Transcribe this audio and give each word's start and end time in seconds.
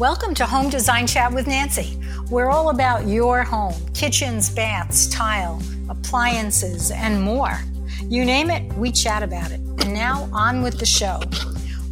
Welcome 0.00 0.34
to 0.34 0.46
Home 0.46 0.70
Design 0.70 1.06
Chat 1.06 1.32
with 1.32 1.46
Nancy. 1.46 1.96
We're 2.28 2.50
all 2.50 2.70
about 2.70 3.06
your 3.06 3.44
home 3.44 3.74
kitchens, 3.94 4.50
baths, 4.50 5.06
tile, 5.06 5.62
appliances, 5.88 6.90
and 6.90 7.22
more. 7.22 7.60
You 8.02 8.24
name 8.24 8.50
it, 8.50 8.72
we 8.72 8.90
chat 8.90 9.22
about 9.22 9.52
it. 9.52 9.60
And 9.60 9.94
now 9.94 10.28
on 10.32 10.62
with 10.62 10.80
the 10.80 10.84
show. 10.84 11.20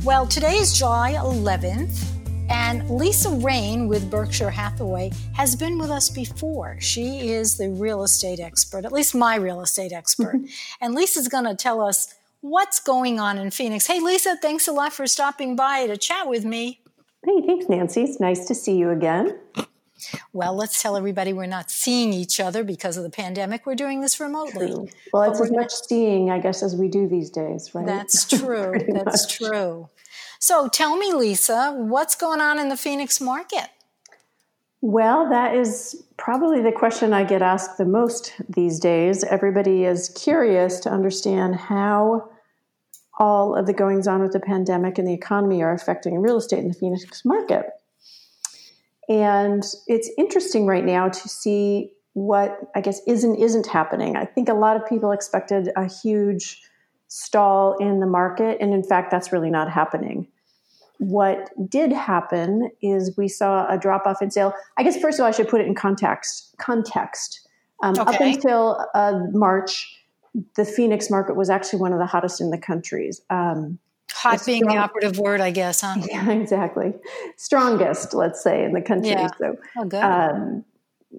Well, 0.03 0.27
today 0.27 0.57
is 0.57 0.77
July 0.77 1.13
11th, 1.13 2.05
and 2.51 2.91
Lisa 2.91 3.31
Rain 3.31 3.87
with 3.87 4.11
Berkshire 4.11 4.51
Hathaway 4.51 5.13
has 5.37 5.55
been 5.55 5.79
with 5.79 5.91
us 5.91 6.11
before. 6.11 6.81
She 6.81 7.31
is 7.31 7.57
the 7.57 7.71
real 7.71 8.03
estate 8.03 8.41
expert, 8.41 8.85
at 8.85 8.91
least 8.91 9.15
my 9.15 9.37
real 9.37 9.61
estate 9.61 9.93
expert. 9.93 10.41
and 10.81 10.97
Lisa's 10.97 11.29
going 11.29 11.45
to 11.45 11.55
tell 11.55 11.81
us 11.81 12.13
what's 12.41 12.81
going 12.81 13.21
on 13.21 13.39
in 13.39 13.53
Phoenix. 13.53 13.87
Hey, 13.87 14.01
Lisa, 14.01 14.37
thanks 14.43 14.67
a 14.67 14.73
lot 14.73 14.93
for 14.93 15.07
stopping 15.07 15.55
by 15.55 15.87
to 15.87 15.97
chat 15.97 16.27
with 16.27 16.45
me. 16.45 16.82
Hey, 17.25 17.41
thanks, 17.47 17.69
Nancy. 17.69 18.03
It's 18.03 18.19
nice 18.19 18.47
to 18.47 18.55
see 18.55 18.77
you 18.77 18.91
again. 18.91 19.39
Well, 20.33 20.55
let's 20.55 20.83
tell 20.83 20.97
everybody 20.97 21.33
we're 21.33 21.47
not 21.47 21.71
seeing 21.71 22.13
each 22.13 22.41
other 22.41 22.65
because 22.65 22.97
of 22.97 23.05
the 23.05 23.11
pandemic. 23.11 23.65
We're 23.65 23.77
doing 23.77 24.01
this 24.01 24.19
remotely. 24.19 24.67
True. 24.67 24.89
Well, 25.13 25.31
it's 25.31 25.41
as 25.41 25.53
much 25.53 25.73
seeing, 25.73 26.31
I 26.31 26.41
guess, 26.41 26.63
as 26.63 26.75
we 26.75 26.89
do 26.89 27.07
these 27.07 27.31
days, 27.31 27.73
right? 27.75 27.87
That's 27.87 28.25
true. 28.39 28.75
That's 28.89 29.25
much. 29.25 29.39
true. 29.39 29.89
So 30.41 30.69
tell 30.69 30.97
me, 30.97 31.13
Lisa, 31.13 31.73
what's 31.77 32.17
going 32.17 32.41
on 32.41 32.59
in 32.59 32.69
the 32.69 32.77
Phoenix 32.77 33.21
market? 33.21 33.69
Well, 34.81 35.29
that 35.31 35.55
is 35.55 36.03
probably 36.17 36.61
the 36.61 36.73
question 36.73 37.13
I 37.13 37.23
get 37.23 37.41
asked 37.41 37.79
the 37.79 37.85
most 37.85 38.35
these 38.49 38.81
days. 38.81 39.23
Everybody 39.23 39.85
is 39.85 40.09
curious 40.09 40.81
to 40.81 40.91
understand 40.91 41.55
how 41.55 42.29
all 43.23 43.55
of 43.55 43.67
the 43.67 43.73
goings 43.73 44.09
on 44.09 44.21
with 44.21 44.33
the 44.33 44.41
pandemic 44.41 44.99
and 44.99 45.07
the 45.07 45.15
economy 45.15 45.63
are 45.63 45.73
affecting 45.73 46.21
real 46.21 46.37
estate 46.37 46.59
in 46.59 46.67
the 46.67 46.75
Phoenix 46.75 47.25
market. 47.25 47.67
And 49.09 49.63
it's 49.87 50.11
interesting 50.19 50.67
right 50.67 50.85
now 50.85 51.09
to 51.09 51.29
see 51.29 51.93
what 52.15 52.59
I 52.75 52.81
guess 52.81 53.01
isn't 53.07 53.37
isn't 53.37 53.69
happening. 53.69 54.17
I 54.17 54.25
think 54.25 54.49
a 54.49 54.55
lot 54.55 54.77
of 54.77 54.85
people 54.89 55.13
expected 55.13 55.71
a 55.77 55.89
huge 55.89 56.61
stall 57.07 57.77
in 57.79 58.01
the 58.01 58.07
market, 58.07 58.59
and 58.61 58.75
in 58.75 58.83
fact, 58.83 59.13
that's 59.13 59.33
really 59.33 59.51
not 59.51 59.71
happening. 59.71 60.27
What 60.99 61.51
did 61.71 61.93
happen 61.93 62.71
is 62.83 63.17
we 63.17 63.29
saw 63.29 63.73
a 63.73 63.79
drop 63.79 64.05
off 64.05 64.21
in 64.21 64.33
sale. 64.33 64.53
I 64.79 64.83
guess 64.83 65.01
first 65.01 65.21
of 65.21 65.23
all, 65.23 65.29
I 65.29 65.33
should 65.33 65.49
put 65.49 65.61
it 65.61 65.69
in 65.69 65.77
context. 65.77 66.57
Context. 66.59 67.49
Um, 67.85 67.95
okay. 67.99 68.15
Up 68.15 68.21
until 68.21 68.87
uh, 68.95 69.21
March, 69.33 70.02
the 70.57 70.65
Phoenix 70.65 71.11
market 71.11 71.37
was 71.37 71.51
actually 71.51 71.81
one 71.81 71.93
of 71.93 71.99
the 71.99 72.07
hottest 72.07 72.41
in 72.41 72.51
the 72.51 72.59
countries. 72.59 73.21
Um, 73.31 73.79
Hot 74.13 74.45
being 74.45 74.63
strong, 74.63 74.77
the 74.77 74.83
operative 74.83 75.19
word, 75.19 75.41
I 75.41 75.51
guess, 75.51 75.81
huh? 75.81 75.97
Yeah, 76.09 76.31
exactly. 76.31 76.93
Strongest, 77.37 78.15
let's 78.15 78.43
say, 78.43 78.65
in 78.65 78.73
the 78.73 78.83
country. 78.83 79.11
Yeah. 79.11 79.29
So, 79.39 79.57
oh, 79.79 79.85
good. 79.85 80.03
Um, 80.03 80.65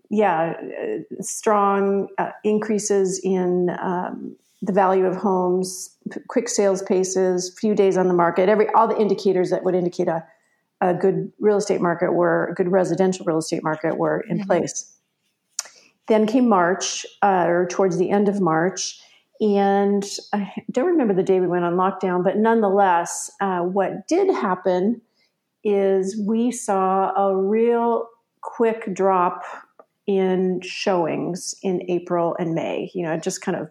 yeah, 0.09 0.53
uh, 0.53 1.21
strong 1.21 2.07
uh, 2.17 2.31
increases 2.43 3.19
in 3.23 3.69
um, 3.81 4.35
the 4.61 4.71
value 4.71 5.05
of 5.05 5.15
homes, 5.15 5.95
quick 6.27 6.49
sales 6.49 6.81
paces, 6.81 7.53
few 7.59 7.75
days 7.75 7.97
on 7.97 8.07
the 8.07 8.13
market. 8.13 8.49
Every 8.49 8.69
all 8.69 8.87
the 8.87 8.99
indicators 8.99 9.49
that 9.49 9.63
would 9.63 9.75
indicate 9.75 10.07
a, 10.07 10.25
a 10.81 10.93
good 10.93 11.31
real 11.39 11.57
estate 11.57 11.81
market 11.81 12.13
were 12.13 12.47
a 12.47 12.53
good 12.53 12.71
residential 12.71 13.25
real 13.25 13.39
estate 13.39 13.63
market 13.63 13.97
were 13.97 14.21
in 14.21 14.37
mm-hmm. 14.37 14.47
place. 14.47 14.97
Then 16.07 16.27
came 16.27 16.49
March, 16.49 17.05
uh, 17.21 17.45
or 17.47 17.67
towards 17.67 17.97
the 17.97 18.09
end 18.09 18.29
of 18.29 18.41
March, 18.41 18.99
and 19.43 20.05
I 20.31 20.53
don't 20.71 20.85
remember 20.85 21.13
the 21.13 21.21
day 21.21 21.41
we 21.41 21.47
went 21.47 21.65
on 21.65 21.73
lockdown, 21.73 22.23
but 22.23 22.37
nonetheless, 22.37 23.29
uh, 23.41 23.59
what 23.59 24.07
did 24.07 24.33
happen 24.33 25.01
is 25.65 26.17
we 26.25 26.49
saw 26.49 27.11
a 27.13 27.35
real 27.35 28.07
quick 28.39 28.93
drop 28.93 29.43
in 30.07 30.61
showings 30.61 31.55
in 31.61 31.83
April 31.89 32.37
and 32.39 32.55
May. 32.55 32.89
You 32.93 33.03
know, 33.03 33.11
it 33.11 33.21
just 33.21 33.41
kind 33.41 33.57
of, 33.57 33.69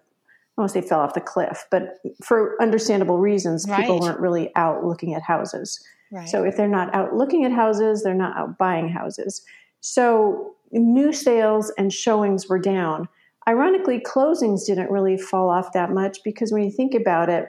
I 0.58 0.62
to 0.62 0.68
say 0.68 0.82
fell 0.82 1.00
off 1.00 1.14
the 1.14 1.22
cliff, 1.22 1.64
but 1.70 1.94
for 2.22 2.60
understandable 2.60 3.18
reasons, 3.18 3.66
right. 3.66 3.80
people 3.80 3.98
weren't 4.00 4.20
really 4.20 4.54
out 4.54 4.84
looking 4.84 5.14
at 5.14 5.22
houses. 5.22 5.82
Right. 6.10 6.28
So 6.28 6.44
if 6.44 6.54
they're 6.54 6.68
not 6.68 6.94
out 6.94 7.14
looking 7.14 7.46
at 7.46 7.52
houses, 7.52 8.02
they're 8.02 8.12
not 8.12 8.36
out 8.36 8.58
buying 8.58 8.90
houses. 8.90 9.42
So 9.80 10.54
new 10.70 11.14
sales 11.14 11.72
and 11.78 11.90
showings 11.90 12.46
were 12.46 12.58
down. 12.58 13.08
Ironically, 13.48 14.00
closings 14.00 14.66
didn't 14.66 14.90
really 14.90 15.16
fall 15.16 15.50
off 15.50 15.72
that 15.72 15.90
much 15.90 16.18
because 16.22 16.52
when 16.52 16.62
you 16.62 16.70
think 16.70 16.94
about 16.94 17.28
it, 17.28 17.48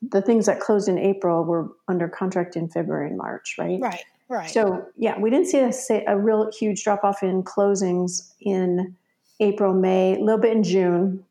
the 0.00 0.22
things 0.22 0.46
that 0.46 0.60
closed 0.60 0.88
in 0.88 0.98
April 0.98 1.44
were 1.44 1.70
under 1.88 2.08
contract 2.08 2.56
in 2.56 2.68
February 2.68 3.08
and 3.08 3.16
March, 3.16 3.56
right? 3.58 3.78
Right, 3.80 4.04
right. 4.28 4.50
So, 4.50 4.86
yeah, 4.96 5.18
we 5.18 5.30
didn't 5.30 5.46
see 5.46 5.58
a, 5.58 6.04
a 6.08 6.18
real 6.18 6.50
huge 6.58 6.82
drop 6.82 7.04
off 7.04 7.22
in 7.22 7.42
closings 7.42 8.32
in 8.40 8.96
April, 9.38 9.74
May, 9.74 10.16
a 10.16 10.20
little 10.20 10.40
bit 10.40 10.56
in 10.56 10.62
June, 10.62 11.24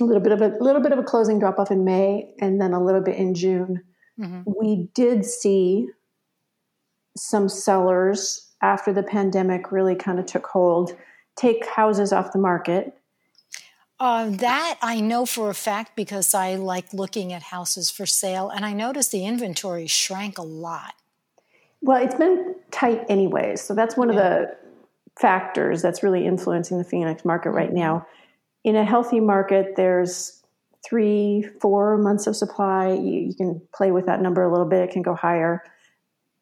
a 0.00 0.04
little 0.04 0.22
bit 0.22 0.32
of 0.32 0.40
a 0.40 0.56
little 0.60 0.80
bit 0.80 0.92
of 0.92 0.98
a 0.98 1.02
closing 1.02 1.38
drop 1.38 1.58
off 1.58 1.70
in 1.70 1.84
May, 1.84 2.32
and 2.40 2.60
then 2.60 2.72
a 2.72 2.82
little 2.82 3.02
bit 3.02 3.16
in 3.16 3.34
June. 3.34 3.82
Mm-hmm. 4.18 4.42
We 4.58 4.88
did 4.94 5.24
see 5.24 5.88
some 7.16 7.48
sellers 7.48 8.52
after 8.62 8.92
the 8.92 9.02
pandemic 9.02 9.70
really 9.70 9.94
kind 9.94 10.18
of 10.18 10.26
took 10.26 10.46
hold 10.46 10.96
take 11.36 11.66
houses 11.66 12.12
off 12.12 12.32
the 12.32 12.38
market 12.38 12.96
uh, 14.00 14.28
that 14.28 14.78
I 14.82 15.00
know 15.00 15.24
for 15.24 15.50
a 15.50 15.54
fact 15.54 15.94
because 15.94 16.34
I 16.34 16.56
like 16.56 16.92
looking 16.92 17.32
at 17.32 17.42
houses 17.42 17.90
for 17.90 18.06
sale, 18.06 18.50
and 18.50 18.64
I 18.64 18.72
noticed 18.72 19.12
the 19.12 19.24
inventory 19.24 19.86
shrank 19.86 20.38
a 20.38 20.42
lot. 20.42 20.94
Well, 21.80 22.02
it's 22.02 22.14
been 22.14 22.56
tight 22.70 23.04
anyways, 23.08 23.60
so 23.60 23.74
that's 23.74 23.96
one 23.96 24.12
yeah. 24.12 24.18
of 24.18 24.22
the 24.22 24.56
factors 25.20 25.80
that's 25.80 26.02
really 26.02 26.26
influencing 26.26 26.78
the 26.78 26.84
Phoenix 26.84 27.24
market 27.24 27.50
right 27.50 27.68
mm-hmm. 27.68 27.78
now. 27.78 28.06
In 28.64 28.74
a 28.76 28.84
healthy 28.84 29.20
market, 29.20 29.76
there's 29.76 30.42
three, 30.84 31.46
four 31.60 31.96
months 31.98 32.26
of 32.26 32.34
supply. 32.34 32.92
You, 32.92 33.20
you 33.20 33.34
can 33.34 33.62
play 33.74 33.90
with 33.90 34.06
that 34.06 34.20
number 34.20 34.42
a 34.42 34.50
little 34.50 34.66
bit; 34.66 34.88
it 34.88 34.90
can 34.90 35.02
go 35.02 35.14
higher. 35.14 35.62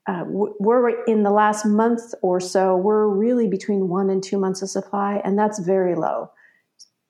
Uh, 0.06 0.24
we're 0.26 1.04
in 1.04 1.22
the 1.22 1.30
last 1.30 1.64
month 1.64 2.12
or 2.22 2.40
so, 2.40 2.76
we're 2.76 3.06
really 3.06 3.46
between 3.46 3.88
one 3.88 4.10
and 4.10 4.20
two 4.20 4.36
months 4.36 4.60
of 4.60 4.68
supply, 4.68 5.20
and 5.24 5.38
that's 5.38 5.60
very 5.60 5.94
low 5.94 6.28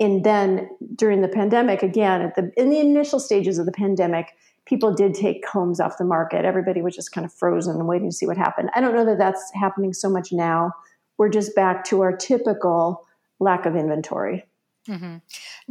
and 0.03 0.25
then 0.25 0.69
during 0.97 1.23
the 1.23 1.29
pandemic, 1.29 1.83
again, 1.83 2.23
at 2.23 2.35
the 2.35 2.53
in 2.57 2.71
the 2.71 2.81
initial 2.81 3.21
stages 3.21 3.59
of 3.59 3.67
the 3.67 3.73
pandemic, 3.73 4.35
people 4.67 4.93
did 4.93 5.15
take 5.15 5.47
homes 5.47 5.79
off 5.79 5.97
the 5.97 6.05
market. 6.05 6.45
Everybody 6.45 6.83
was 6.83 6.97
just 6.97 7.13
kind 7.13 7.25
of 7.25 7.33
frozen 7.33 7.77
and 7.77 7.87
waiting 7.87 8.11
to 8.11 8.17
see 8.17 8.27
what 8.27 8.37
happened. 8.37 8.71
I 8.75 8.81
don't 8.81 8.95
know 8.95 9.05
that 9.05 9.19
that's 9.19 9.53
happening 9.55 9.93
so 9.93 10.11
much 10.11 10.33
now. 10.33 10.73
We're 11.19 11.29
just 11.29 11.55
back 11.55 11.85
to 11.87 12.01
our 12.01 12.17
typical 12.17 13.07
lack 13.39 13.65
of 13.65 13.77
inventory. 13.77 14.45
Mm-hmm. 14.89 15.19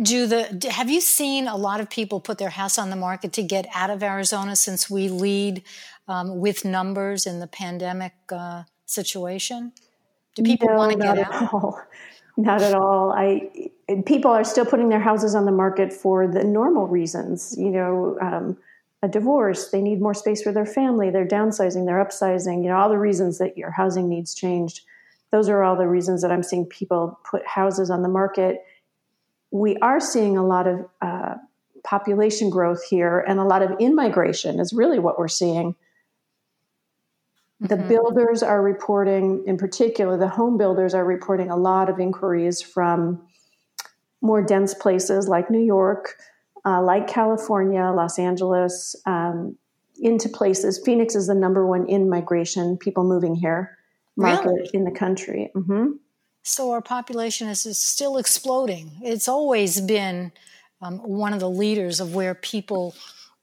Do 0.02 0.28
the 0.28 0.72
have 0.72 0.90
you 0.90 1.02
seen 1.02 1.48
a 1.48 1.58
lot 1.58 1.82
of 1.82 1.90
people 1.90 2.22
put 2.22 2.38
their 2.38 2.50
house 2.50 2.78
on 2.78 2.90
the 2.90 2.96
market 2.96 3.34
to 3.34 3.44
get 3.44 3.68
out 3.76 3.90
of 3.90 4.02
Arizona 4.02 4.56
since 4.56 4.90
we 4.90 5.10
lead 5.10 5.64
um, 6.08 6.40
with 6.40 6.64
numbers 6.64 7.26
in 7.26 7.40
the 7.42 7.48
pandemic 7.48 8.14
uh, 8.32 8.64
situation? 8.86 9.74
Do 10.36 10.44
people 10.44 10.70
no, 10.70 10.76
want 10.76 10.94
to 10.94 10.98
get 10.98 11.20
out? 11.20 11.54
All. 11.54 11.82
Not 12.38 12.62
at 12.62 12.74
all. 12.74 13.12
I 13.12 13.50
people 14.06 14.32
are 14.32 14.44
still 14.44 14.66
putting 14.66 14.90
their 14.90 15.00
houses 15.00 15.36
on 15.36 15.46
the 15.46 15.52
market 15.52 15.92
for 15.92 16.28
the 16.28 16.44
normal 16.44 16.88
reasons. 16.88 17.56
You 17.58 17.70
know, 17.70 18.18
um, 18.22 18.58
a 19.04 19.08
divorce, 19.08 19.70
they 19.70 19.82
need 19.82 20.02
more 20.02 20.14
space 20.14 20.44
for 20.44 20.52
their 20.52 20.66
family, 20.66 21.10
they're 21.10 21.28
downsizing, 21.28 21.86
they're 21.86 22.04
upsizing. 22.04 22.64
You 22.64 22.70
know, 22.70 22.78
all 22.78 22.90
the 22.90 23.00
reasons 23.00 23.40
that 23.40 23.58
your 23.58 23.72
housing 23.72 24.08
needs 24.08 24.34
changed. 24.34 24.82
Those 25.32 25.50
are 25.50 25.64
all 25.64 25.76
the 25.76 25.88
reasons 25.88 26.22
that 26.22 26.32
I'm 26.32 26.44
seeing 26.44 26.66
people 26.66 27.20
put 27.30 27.46
houses 27.48 27.90
on 27.90 28.04
the 28.04 28.10
market. 28.10 28.58
We 29.50 29.78
are 29.78 30.00
seeing 30.00 30.38
a 30.38 30.46
lot 30.46 30.68
of 30.68 30.86
uh, 31.02 31.36
population 31.84 32.50
growth 32.50 32.84
here, 32.90 33.20
and 33.28 33.40
a 33.40 33.44
lot 33.44 33.62
of 33.62 33.72
in 33.80 33.96
migration 33.96 34.60
is 34.60 34.74
really 34.74 35.00
what 35.00 35.18
we're 35.18 35.28
seeing. 35.28 35.76
The 37.62 37.76
mm-hmm. 37.76 37.88
builders 37.88 38.44
are 38.44 38.62
reporting, 38.62 39.44
in 39.48 39.58
particular, 39.58 40.18
the 40.18 40.28
home 40.28 40.58
builders 40.58 40.94
are 40.94 41.06
reporting 41.06 41.50
a 41.50 41.56
lot 41.56 41.90
of 41.90 42.00
inquiries 42.00 42.62
from 42.62 43.22
more 44.22 44.44
dense 44.44 44.74
places 44.74 45.28
like 45.28 45.50
New 45.50 45.64
York, 45.64 46.18
uh, 46.66 46.82
like 46.82 47.08
California, 47.08 47.92
Los 47.96 48.20
Angeles, 48.20 48.96
um, 49.06 49.58
into 50.00 50.30
places. 50.30 50.82
Phoenix 50.84 51.16
is 51.16 51.28
the 51.28 51.36
number 51.36 51.66
one 51.66 51.88
in 51.88 52.10
migration, 52.10 52.78
people 52.78 53.04
moving 53.04 53.36
here 53.36 53.78
market 54.18 54.50
really? 54.50 54.70
in 54.74 54.84
the 54.84 54.92
country. 54.92 55.50
Mm-hmm. 55.56 55.92
So 56.44 56.72
our 56.72 56.82
population 56.82 57.48
is, 57.48 57.66
is, 57.66 57.82
still 57.82 58.18
exploding. 58.18 58.92
It's 59.04 59.28
always 59.28 59.80
been 59.80 60.32
um, 60.82 60.98
one 61.00 61.34
of 61.34 61.40
the 61.40 61.50
leaders 61.50 62.00
of 62.00 62.16
where 62.16 62.34
people 62.34 62.96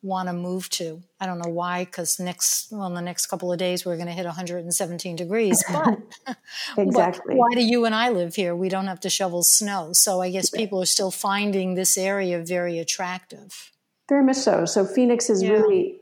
want 0.03 0.29
to 0.29 0.33
move 0.33 0.71
to. 0.71 1.03
I 1.21 1.27
don't 1.27 1.39
know 1.39 1.51
why, 1.51 1.85
because 1.85 2.21
next 2.21 2.71
well, 2.71 2.87
in 2.87 2.95
the 2.95 3.03
next 3.03 3.27
couple 3.27 3.53
of 3.53 3.59
days 3.59 3.85
we're 3.85 3.97
going 3.97 4.07
to 4.07 4.13
hit 4.13 4.25
117 4.25 5.17
degrees. 5.17 5.65
But 5.71 5.99
exactly, 6.79 7.35
but 7.35 7.37
why 7.37 7.55
do 7.55 7.63
you 7.63 7.85
and 7.85 7.95
I 7.95 8.11
live 8.11 8.35
here? 8.35 8.55
We 8.55 8.69
don't 8.69 8.87
have 8.87 9.01
to 9.01 9.11
shovel 9.11 9.43
snow, 9.43 9.93
so 9.93 10.21
I 10.21 10.31
guess 10.31 10.51
people 10.51 10.81
are 10.81 10.87
still 10.87 11.11
finding 11.11 11.75
this 11.75 11.99
area 11.99 12.39
very 12.39 12.79
attractive. 12.79 13.73
Very 14.09 14.25
much 14.25 14.37
so. 14.37 14.65
So 14.65 14.87
Phoenix 14.87 15.29
is 15.29 15.43
yeah. 15.43 15.51
really, 15.51 15.97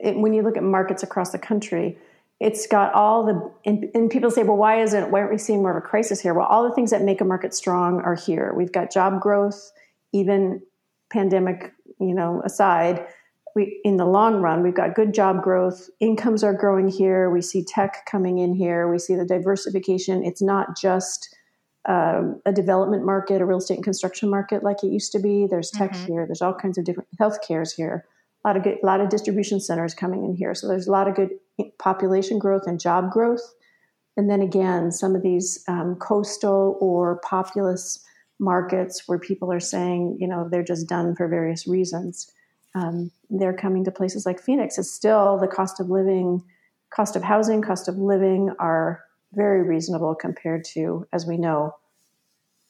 it, 0.00 0.16
when 0.16 0.34
you 0.34 0.42
look 0.42 0.56
at 0.56 0.62
markets 0.62 1.02
across 1.02 1.30
the 1.30 1.38
country, 1.38 1.96
it's 2.40 2.66
got 2.66 2.92
all 2.92 3.24
the 3.24 3.52
and, 3.64 3.90
and, 3.94 4.10
people 4.10 4.30
say 4.30 4.42
well 4.42 4.56
why 4.56 4.82
isn't 4.82 5.10
why 5.10 5.20
aren't 5.20 5.32
we 5.32 5.38
seeing 5.38 5.62
more 5.62 5.70
of 5.70 5.76
a 5.76 5.86
crisis 5.86 6.20
here 6.20 6.34
well 6.34 6.46
all 6.46 6.68
the 6.68 6.74
things 6.74 6.90
that 6.90 7.02
make 7.02 7.22
a 7.22 7.24
market 7.24 7.54
strong 7.54 8.00
are 8.02 8.14
here 8.14 8.52
we've 8.54 8.72
got 8.72 8.92
job 8.92 9.20
growth 9.20 9.72
even 10.12 10.60
pandemic 11.10 11.72
you 11.98 12.14
know 12.14 12.42
aside 12.44 13.06
we 13.56 13.80
in 13.84 13.96
the 13.96 14.04
long 14.04 14.36
run 14.36 14.62
we've 14.62 14.74
got 14.74 14.94
good 14.94 15.14
job 15.14 15.42
growth. 15.42 15.88
Incomes 15.98 16.44
are 16.44 16.52
growing 16.52 16.88
here. 16.88 17.30
We 17.30 17.40
see 17.40 17.64
tech 17.64 18.04
coming 18.06 18.38
in 18.38 18.54
here. 18.54 18.88
We 18.88 18.98
see 18.98 19.16
the 19.16 19.24
diversification. 19.24 20.22
It's 20.24 20.42
not 20.42 20.76
just 20.76 21.34
um, 21.88 22.40
a 22.44 22.52
development 22.52 23.04
market 23.04 23.40
a 23.40 23.46
real 23.46 23.58
estate 23.58 23.76
and 23.76 23.84
construction 23.84 24.28
market 24.28 24.62
like 24.62 24.84
it 24.84 24.88
used 24.88 25.10
to 25.12 25.18
be. 25.18 25.46
There's 25.48 25.70
tech 25.70 25.92
mm-hmm. 25.92 26.12
here. 26.12 26.26
There's 26.26 26.42
all 26.42 26.54
kinds 26.54 26.76
of 26.78 26.84
different 26.84 27.08
health 27.18 27.38
cares 27.46 27.72
here. 27.72 28.04
A 28.44 28.48
lot 28.48 28.56
of 28.56 28.62
good, 28.62 28.76
a 28.82 28.86
lot 28.86 29.00
of 29.00 29.08
distribution 29.08 29.58
centers 29.58 29.94
coming 29.94 30.24
in 30.24 30.34
here. 30.34 30.54
So 30.54 30.68
there's 30.68 30.86
a 30.86 30.92
lot 30.92 31.08
of 31.08 31.14
good 31.14 31.30
population 31.78 32.38
growth 32.38 32.66
and 32.66 32.78
job 32.78 33.10
growth. 33.10 33.54
And 34.18 34.28
then 34.30 34.42
again, 34.42 34.92
some 34.92 35.16
of 35.16 35.22
these 35.22 35.64
um, 35.66 35.96
coastal 35.96 36.76
or 36.80 37.20
populous 37.24 38.04
markets 38.38 39.04
where 39.06 39.18
people 39.18 39.50
are 39.50 39.60
saying, 39.60 40.18
you 40.20 40.28
know, 40.28 40.46
they're 40.50 40.62
just 40.62 40.88
done 40.88 41.16
for 41.16 41.26
various 41.26 41.66
reasons. 41.66 42.30
Um, 42.76 43.10
they're 43.30 43.56
coming 43.56 43.84
to 43.84 43.90
places 43.90 44.26
like 44.26 44.38
Phoenix. 44.38 44.76
It's 44.76 44.90
still 44.90 45.38
the 45.38 45.48
cost 45.48 45.80
of 45.80 45.88
living, 45.88 46.44
cost 46.90 47.16
of 47.16 47.22
housing, 47.22 47.62
cost 47.62 47.88
of 47.88 47.96
living 47.96 48.50
are 48.58 49.02
very 49.32 49.62
reasonable 49.62 50.14
compared 50.14 50.64
to, 50.74 51.06
as 51.12 51.26
we 51.26 51.38
know, 51.38 51.74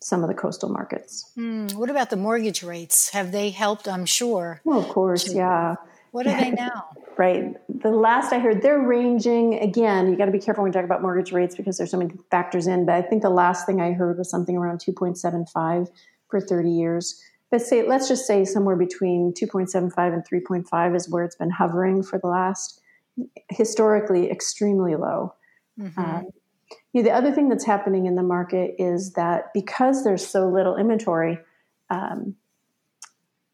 some 0.01 0.23
of 0.23 0.29
the 0.29 0.35
coastal 0.35 0.69
markets. 0.69 1.33
Mm, 1.37 1.75
what 1.75 1.91
about 1.91 2.11
the 2.11 2.17
mortgage 2.17 2.63
rates? 2.63 3.11
Have 3.11 3.33
they 3.33 3.51
helped? 3.51 3.89
I'm 3.89 4.07
sure. 4.07 4.61
Well, 4.65 4.79
of 4.79 4.89
course, 4.89 5.35
yeah. 5.35 5.75
What 6.13 6.27
are 6.29 6.37
they 6.37 6.51
now? 6.53 6.85
right. 7.17 7.57
The 7.69 7.91
last 7.91 8.33
I 8.33 8.39
heard, 8.39 8.63
they're 8.63 8.79
ranging 8.79 9.59
again. 9.59 10.09
You 10.09 10.17
got 10.17 10.27
to 10.27 10.31
be 10.31 10.39
careful 10.39 10.63
when 10.63 10.71
you 10.71 10.75
talk 10.75 10.85
about 10.85 11.03
mortgage 11.03 11.33
rates 11.33 11.57
because 11.57 11.79
there's 11.79 11.91
so 11.91 11.99
many 11.99 12.13
factors 12.31 12.67
in. 12.67 12.87
But 12.87 12.95
I 12.95 13.03
think 13.03 13.23
the 13.23 13.31
last 13.31 13.67
thing 13.67 13.81
I 13.81 13.93
heard 13.93 14.19
was 14.19 14.31
something 14.31 14.57
around 14.57 14.79
2.75 14.79 15.89
for 16.29 16.41
30 16.41 16.71
years. 16.71 17.21
But 17.57 17.63
say, 17.63 17.89
let's 17.89 18.07
just 18.07 18.27
say 18.27 18.45
somewhere 18.45 18.77
between 18.77 19.33
2.75 19.33 20.13
and 20.13 20.23
3.5 20.29 20.95
is 20.95 21.09
where 21.09 21.25
it's 21.25 21.37
been 21.37 21.49
hovering 21.49 22.03
for 22.03 22.19
the 22.19 22.27
last 22.27 22.83
historically 23.49 24.31
extremely 24.31 24.95
low. 24.95 25.33
Mm-hmm. 25.81 25.99
Uh, 25.99 26.21
you 26.93 27.01
know, 27.01 27.03
the 27.03 27.13
other 27.13 27.33
thing 27.33 27.49
that's 27.49 27.65
happening 27.65 28.05
in 28.05 28.15
the 28.15 28.23
market 28.23 28.75
is 28.79 29.15
that 29.15 29.55
because 29.55 30.05
there's 30.05 30.27
so 30.27 30.51
little 30.51 30.77
inventory, 30.77 31.39
um, 31.89 32.37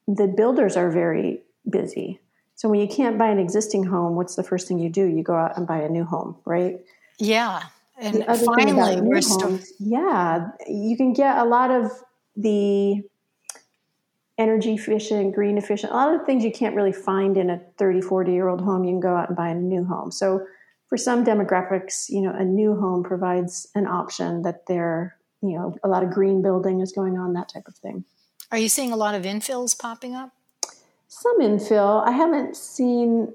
the 0.08 0.26
builders 0.26 0.76
are 0.76 0.90
very 0.90 1.40
busy. 1.70 2.18
So 2.56 2.68
when 2.68 2.80
you 2.80 2.88
can't 2.88 3.16
buy 3.16 3.28
an 3.28 3.38
existing 3.38 3.84
home, 3.84 4.16
what's 4.16 4.34
the 4.34 4.42
first 4.42 4.66
thing 4.66 4.80
you 4.80 4.90
do? 4.90 5.06
You 5.06 5.22
go 5.22 5.36
out 5.36 5.56
and 5.56 5.64
buy 5.64 5.78
a 5.78 5.88
new 5.88 6.02
home, 6.02 6.34
right? 6.44 6.80
Yeah. 7.20 7.62
And 8.00 8.24
finally, 8.26 9.22
still. 9.22 9.60
Yeah. 9.78 10.48
You 10.66 10.96
can 10.96 11.12
get 11.12 11.38
a 11.38 11.44
lot 11.44 11.70
of 11.70 11.92
the 12.34 13.04
energy 14.42 14.74
efficient, 14.74 15.34
green 15.34 15.56
efficient, 15.56 15.92
a 15.92 15.94
lot 15.94 16.14
of 16.14 16.26
things 16.26 16.44
you 16.44 16.52
can't 16.52 16.74
really 16.74 16.92
find 16.92 17.36
in 17.36 17.48
a 17.48 17.58
30, 17.78 18.00
40 18.00 18.32
year 18.32 18.48
old 18.48 18.60
home. 18.60 18.84
You 18.84 18.90
can 18.92 19.00
go 19.00 19.16
out 19.16 19.28
and 19.28 19.36
buy 19.36 19.48
a 19.48 19.54
new 19.54 19.84
home. 19.84 20.10
So 20.10 20.44
for 20.88 20.98
some 20.98 21.24
demographics, 21.24 22.10
you 22.10 22.20
know, 22.20 22.34
a 22.36 22.44
new 22.44 22.78
home 22.78 23.02
provides 23.02 23.68
an 23.74 23.86
option 23.86 24.42
that 24.42 24.66
there, 24.66 25.16
you 25.40 25.56
know, 25.56 25.76
a 25.82 25.88
lot 25.88 26.02
of 26.02 26.10
green 26.10 26.42
building 26.42 26.80
is 26.80 26.92
going 26.92 27.16
on, 27.16 27.32
that 27.34 27.48
type 27.48 27.66
of 27.66 27.76
thing. 27.76 28.04
Are 28.50 28.58
you 28.58 28.68
seeing 28.68 28.92
a 28.92 28.96
lot 28.96 29.14
of 29.14 29.22
infills 29.22 29.78
popping 29.78 30.14
up? 30.14 30.32
Some 31.08 31.40
infill. 31.40 32.06
I 32.06 32.10
haven't 32.10 32.56
seen. 32.56 33.32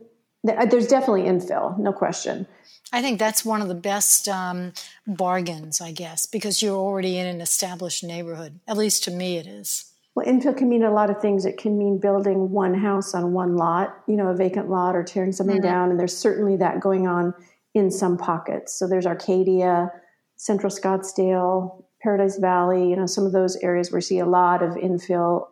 Uh, 0.48 0.66
there's 0.66 0.88
definitely 0.88 1.24
infill, 1.24 1.78
no 1.80 1.92
question. 1.92 2.46
I 2.94 3.02
think 3.02 3.20
that's 3.20 3.44
one 3.44 3.62
of 3.62 3.68
the 3.68 3.76
best 3.76 4.30
um, 4.30 4.74
bargains, 5.06 5.82
I 5.82 5.92
guess, 5.92 6.26
because 6.26 6.62
you're 6.62 6.78
already 6.78 7.18
in 7.18 7.28
an 7.28 7.42
established 7.42 8.04
neighborhood. 8.04 8.60
At 8.68 8.78
least 8.78 9.04
to 9.06 9.12
me, 9.12 9.38
it 9.38 9.48
is. 9.48 9.92
Well, 10.18 10.26
infill 10.26 10.58
can 10.58 10.68
mean 10.68 10.82
a 10.82 10.90
lot 10.90 11.12
of 11.12 11.22
things. 11.22 11.46
It 11.46 11.60
can 11.60 11.78
mean 11.78 12.00
building 12.00 12.50
one 12.50 12.74
house 12.74 13.14
on 13.14 13.34
one 13.34 13.56
lot, 13.56 14.00
you 14.08 14.16
know, 14.16 14.30
a 14.30 14.36
vacant 14.36 14.68
lot, 14.68 14.96
or 14.96 15.04
tearing 15.04 15.32
something 15.32 15.58
mm-hmm. 15.58 15.64
down. 15.68 15.92
And 15.92 16.00
there's 16.00 16.18
certainly 16.18 16.56
that 16.56 16.80
going 16.80 17.08
on 17.08 17.36
in 17.76 17.92
some 17.92 18.18
pockets. 18.18 18.74
So 18.74 18.88
there's 18.88 19.06
Arcadia, 19.06 19.92
Central 20.36 20.72
Scottsdale, 20.72 21.84
Paradise 22.02 22.40
Valley, 22.40 22.90
you 22.90 22.96
know, 22.96 23.06
some 23.06 23.28
of 23.28 23.32
those 23.32 23.58
areas 23.58 23.92
where 23.92 24.00
you 24.00 24.02
see 24.02 24.18
a 24.18 24.26
lot 24.26 24.64
of 24.64 24.72
infill 24.72 25.50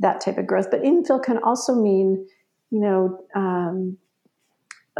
that 0.00 0.20
type 0.20 0.36
of 0.36 0.48
growth. 0.48 0.66
But 0.68 0.82
infill 0.82 1.22
can 1.22 1.38
also 1.38 1.76
mean, 1.76 2.26
you 2.72 2.80
know, 2.80 3.24
um, 3.36 3.98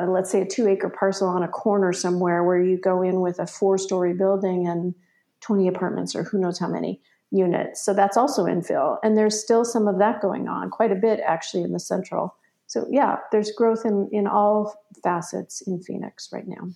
uh, 0.00 0.06
let's 0.06 0.30
say 0.30 0.42
a 0.42 0.46
two 0.46 0.68
acre 0.68 0.90
parcel 0.90 1.26
on 1.26 1.42
a 1.42 1.48
corner 1.48 1.92
somewhere 1.92 2.44
where 2.44 2.62
you 2.62 2.78
go 2.78 3.02
in 3.02 3.20
with 3.20 3.40
a 3.40 3.48
four 3.48 3.78
story 3.78 4.14
building 4.14 4.68
and 4.68 4.94
20 5.40 5.66
apartments 5.66 6.14
or 6.14 6.22
who 6.22 6.38
knows 6.38 6.60
how 6.60 6.68
many 6.68 7.00
units. 7.30 7.84
So 7.84 7.92
that's 7.92 8.16
also 8.16 8.44
infill. 8.44 8.98
And 9.02 9.16
there's 9.16 9.38
still 9.38 9.64
some 9.64 9.86
of 9.86 9.98
that 9.98 10.20
going 10.20 10.48
on, 10.48 10.70
quite 10.70 10.92
a 10.92 10.96
bit 10.96 11.20
actually 11.26 11.62
in 11.62 11.72
the 11.72 11.80
central. 11.80 12.34
So 12.66 12.86
yeah, 12.90 13.16
there's 13.32 13.50
growth 13.52 13.84
in, 13.84 14.08
in 14.12 14.26
all 14.26 14.84
facets 15.02 15.60
in 15.62 15.80
Phoenix 15.82 16.30
right 16.32 16.46
now. 16.46 16.70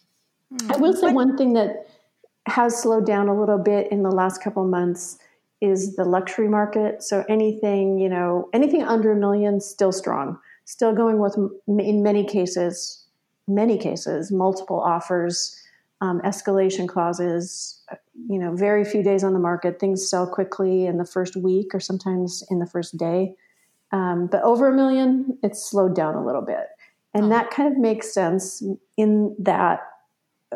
Mm. 0.54 0.74
I 0.74 0.76
will 0.78 0.94
say 0.94 1.12
one 1.12 1.36
thing 1.36 1.52
that 1.54 1.88
has 2.46 2.80
slowed 2.80 3.06
down 3.06 3.28
a 3.28 3.38
little 3.38 3.58
bit 3.58 3.90
in 3.92 4.02
the 4.02 4.10
last 4.10 4.42
couple 4.42 4.64
months 4.64 5.18
is 5.60 5.94
the 5.94 6.04
luxury 6.04 6.48
market. 6.48 7.02
So 7.02 7.24
anything, 7.28 7.98
you 7.98 8.08
know, 8.08 8.48
anything 8.52 8.82
under 8.82 9.12
a 9.12 9.16
million, 9.16 9.60
still 9.60 9.92
strong, 9.92 10.38
still 10.64 10.92
going 10.92 11.18
with, 11.18 11.36
in 11.68 12.02
many 12.02 12.24
cases, 12.24 13.06
many 13.46 13.78
cases, 13.78 14.32
multiple 14.32 14.80
offers, 14.80 15.56
um, 16.02 16.20
escalation 16.22 16.88
clauses, 16.88 17.80
you 18.28 18.36
know, 18.36 18.54
very 18.56 18.84
few 18.84 19.04
days 19.04 19.22
on 19.22 19.34
the 19.34 19.38
market. 19.38 19.78
Things 19.78 20.10
sell 20.10 20.26
quickly 20.26 20.84
in 20.84 20.98
the 20.98 21.04
first 21.04 21.36
week 21.36 21.72
or 21.72 21.78
sometimes 21.78 22.42
in 22.50 22.58
the 22.58 22.66
first 22.66 22.96
day. 22.96 23.36
Um, 23.92 24.26
but 24.26 24.42
over 24.42 24.68
a 24.68 24.74
million, 24.74 25.38
it's 25.44 25.64
slowed 25.64 25.94
down 25.94 26.16
a 26.16 26.26
little 26.26 26.42
bit. 26.42 26.66
And 27.14 27.30
that 27.30 27.50
kind 27.50 27.72
of 27.72 27.78
makes 27.78 28.12
sense 28.12 28.64
in 28.96 29.36
that 29.38 29.80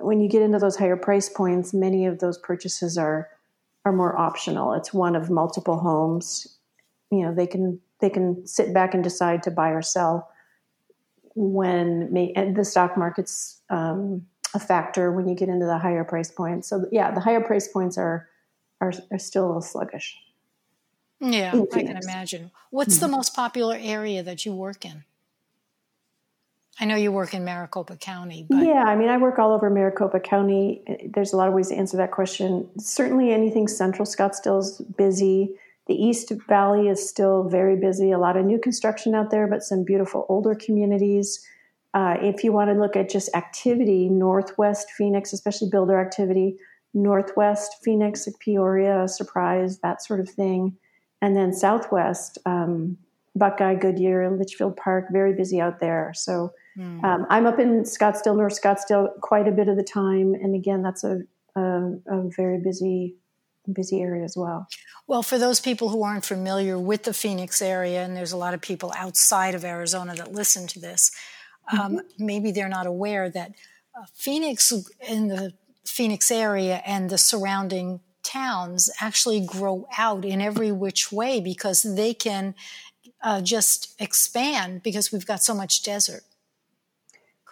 when 0.00 0.20
you 0.20 0.28
get 0.28 0.42
into 0.42 0.58
those 0.58 0.76
higher 0.76 0.96
price 0.96 1.28
points, 1.28 1.72
many 1.72 2.06
of 2.06 2.18
those 2.18 2.38
purchases 2.38 2.98
are 2.98 3.28
are 3.84 3.92
more 3.92 4.18
optional. 4.18 4.72
It's 4.72 4.92
one 4.92 5.14
of 5.14 5.30
multiple 5.30 5.78
homes. 5.78 6.58
You 7.12 7.22
know, 7.22 7.32
they 7.32 7.46
can 7.46 7.78
they 8.00 8.10
can 8.10 8.44
sit 8.46 8.74
back 8.74 8.94
and 8.94 9.04
decide 9.04 9.44
to 9.44 9.52
buy 9.52 9.68
or 9.68 9.82
sell 9.82 10.28
when 11.36 12.10
may, 12.12 12.32
the 12.32 12.64
stock 12.64 12.96
market's 12.96 13.60
um, 13.68 14.26
a 14.56 14.60
factor 14.60 15.12
when 15.12 15.28
you 15.28 15.34
get 15.34 15.48
into 15.48 15.66
the 15.66 15.78
higher 15.78 16.02
price 16.02 16.30
points. 16.30 16.68
So 16.68 16.86
yeah, 16.90 17.12
the 17.12 17.20
higher 17.20 17.40
price 17.40 17.68
points 17.68 17.96
are 17.96 18.28
are, 18.80 18.92
are 19.12 19.18
still 19.18 19.44
a 19.44 19.48
little 19.48 19.62
sluggish. 19.62 20.16
Yeah, 21.20 21.52
I 21.72 21.82
can 21.82 21.96
imagine. 21.96 22.50
What's 22.70 22.96
mm-hmm. 22.96 23.06
the 23.06 23.16
most 23.16 23.34
popular 23.34 23.76
area 23.80 24.22
that 24.22 24.44
you 24.44 24.52
work 24.52 24.84
in? 24.84 25.04
I 26.78 26.84
know 26.84 26.96
you 26.96 27.10
work 27.10 27.32
in 27.32 27.42
Maricopa 27.42 27.96
County. 27.96 28.46
But. 28.50 28.66
Yeah, 28.66 28.84
I 28.84 28.96
mean, 28.96 29.08
I 29.08 29.16
work 29.16 29.38
all 29.38 29.52
over 29.52 29.70
Maricopa 29.70 30.20
County. 30.20 30.82
There's 31.08 31.32
a 31.32 31.36
lot 31.36 31.48
of 31.48 31.54
ways 31.54 31.68
to 31.68 31.74
answer 31.74 31.96
that 31.96 32.10
question. 32.10 32.68
Certainly, 32.78 33.32
anything 33.32 33.66
central 33.66 34.04
Scottsdale 34.04 34.60
is 34.60 34.82
busy. 34.98 35.54
The 35.86 35.94
East 35.94 36.32
Valley 36.48 36.88
is 36.88 37.08
still 37.08 37.44
very 37.44 37.76
busy. 37.76 38.10
A 38.10 38.18
lot 38.18 38.36
of 38.36 38.44
new 38.44 38.58
construction 38.58 39.14
out 39.14 39.30
there, 39.30 39.46
but 39.46 39.62
some 39.62 39.84
beautiful 39.84 40.26
older 40.28 40.54
communities. 40.54 41.46
Uh, 41.96 42.16
if 42.20 42.44
you 42.44 42.52
want 42.52 42.70
to 42.70 42.78
look 42.78 42.94
at 42.94 43.08
just 43.08 43.34
activity, 43.34 44.08
Northwest 44.08 44.90
Phoenix, 44.96 45.32
especially 45.32 45.68
builder 45.70 45.98
activity, 45.98 46.56
Northwest 46.94 47.76
Phoenix, 47.82 48.28
Peoria, 48.38 49.08
Surprise, 49.08 49.80
that 49.80 50.02
sort 50.02 50.20
of 50.20 50.28
thing. 50.28 50.76
And 51.20 51.36
then 51.36 51.52
Southwest, 51.52 52.38
um, 52.46 52.98
Buckeye, 53.34 53.74
Goodyear, 53.74 54.30
Litchfield 54.30 54.76
Park, 54.76 55.06
very 55.10 55.34
busy 55.34 55.60
out 55.60 55.80
there. 55.80 56.12
So 56.14 56.52
Mm. 56.78 57.02
Um, 57.04 57.26
I'm 57.30 57.46
up 57.46 57.58
in 57.58 57.82
Scottsdale, 57.82 58.36
North 58.36 58.60
Scottsdale, 58.60 59.08
quite 59.20 59.48
a 59.48 59.50
bit 59.50 59.68
of 59.68 59.76
the 59.76 59.82
time, 59.82 60.34
and 60.34 60.54
again, 60.54 60.82
that's 60.82 61.04
a, 61.04 61.20
a, 61.54 61.92
a 62.06 62.28
very 62.36 62.58
busy 62.58 63.16
busy 63.72 64.00
area 64.00 64.22
as 64.22 64.36
well. 64.36 64.68
Well, 65.08 65.24
for 65.24 65.38
those 65.38 65.58
people 65.58 65.88
who 65.88 66.04
aren't 66.04 66.24
familiar 66.24 66.78
with 66.78 67.02
the 67.02 67.12
Phoenix 67.12 67.60
area, 67.60 68.04
and 68.04 68.16
there's 68.16 68.30
a 68.30 68.36
lot 68.36 68.54
of 68.54 68.60
people 68.60 68.92
outside 68.96 69.56
of 69.56 69.64
Arizona 69.64 70.14
that 70.14 70.30
listen 70.30 70.68
to 70.68 70.78
this, 70.78 71.10
um, 71.72 71.78
mm-hmm. 71.96 72.26
maybe 72.26 72.50
they're 72.52 72.68
not 72.68 72.86
aware 72.86 73.30
that 73.30 73.52
uh, 73.96 74.04
Phoenix 74.14 74.72
in 75.08 75.28
the 75.28 75.52
Phoenix 75.84 76.30
area 76.30 76.82
and 76.86 77.10
the 77.10 77.18
surrounding 77.18 78.00
towns 78.22 78.90
actually 79.00 79.40
grow 79.40 79.86
out 79.96 80.24
in 80.24 80.40
every 80.40 80.72
which 80.72 81.12
way 81.12 81.40
because 81.40 81.82
they 81.94 82.12
can 82.12 82.54
uh, 83.22 83.40
just 83.40 83.94
expand 84.00 84.82
because 84.82 85.12
we've 85.12 85.26
got 85.26 85.42
so 85.42 85.54
much 85.54 85.82
desert 85.82 86.22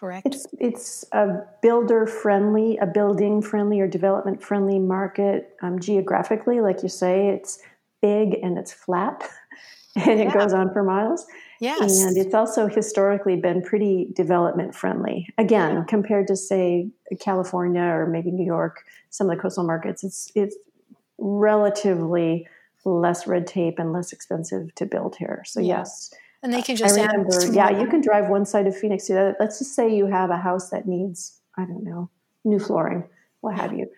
correct? 0.05 0.27
It's 0.27 0.47
it's 0.59 1.05
a 1.13 1.45
builder 1.63 2.07
friendly, 2.07 2.77
a 2.79 2.87
building 2.87 3.41
friendly 3.41 3.81
or 3.81 3.89
development 3.89 4.43
friendly 4.43 4.79
market 4.79 5.57
um, 5.63 5.81
geographically, 5.81 6.61
like 6.61 6.83
you 6.83 6.89
say. 6.89 7.29
It's 7.29 7.61
big 8.03 8.35
and 8.43 8.59
it's 8.59 8.73
flat. 8.73 9.29
and 9.97 10.21
it 10.21 10.33
goes 10.33 10.53
on 10.53 10.73
for 10.73 10.83
miles. 10.83 11.27
Yes. 11.61 12.03
And 12.03 12.17
it's 12.17 12.35
also 12.35 12.67
historically 12.67 13.37
been 13.37 13.63
pretty 13.63 14.09
development 14.15 14.75
friendly. 14.75 15.29
Again, 15.39 15.77
yeah. 15.77 15.85
compared 15.85 16.27
to 16.29 16.37
say 16.37 16.89
California 17.21 17.83
or 17.83 18.07
maybe 18.07 18.31
New 18.31 18.45
York, 18.45 18.85
some 19.11 19.31
of 19.31 19.37
the 19.37 19.43
coastal 19.43 19.65
markets, 19.65 20.05
it's 20.05 20.31
it's 20.35 20.57
relatively 21.19 22.47
less 22.85 23.27
red 23.27 23.47
tape 23.47 23.79
and 23.79 23.93
less 23.93 24.13
expensive 24.13 24.75
to 24.75 24.87
build 24.87 25.17
here. 25.17 25.43
So 25.47 25.61
yeah. 25.61 25.79
yes. 25.79 26.13
And 26.43 26.53
they 26.53 26.61
can 26.61 26.77
just 26.77 26.99
I 26.99 27.07
remember, 27.07 27.53
yeah, 27.53 27.71
you 27.71 27.87
can 27.87 28.03
drive 28.03 28.29
one 28.29 28.45
side 28.45 28.67
of 28.67 28.77
Phoenix 28.77 29.07
to 29.07 29.15
the 29.15 29.21
other. 29.21 29.37
Let's 29.41 29.59
just 29.59 29.75
say 29.75 29.95
you 29.95 30.07
have 30.07 30.29
a 30.29 30.37
house 30.37 30.69
that 30.71 30.87
needs, 30.87 31.41
I 31.57 31.65
don't 31.65 31.83
know, 31.83 32.11
new 32.45 32.59
flooring, 32.59 33.05
what 33.41 33.57
have 33.57 33.73
you. 33.73 33.91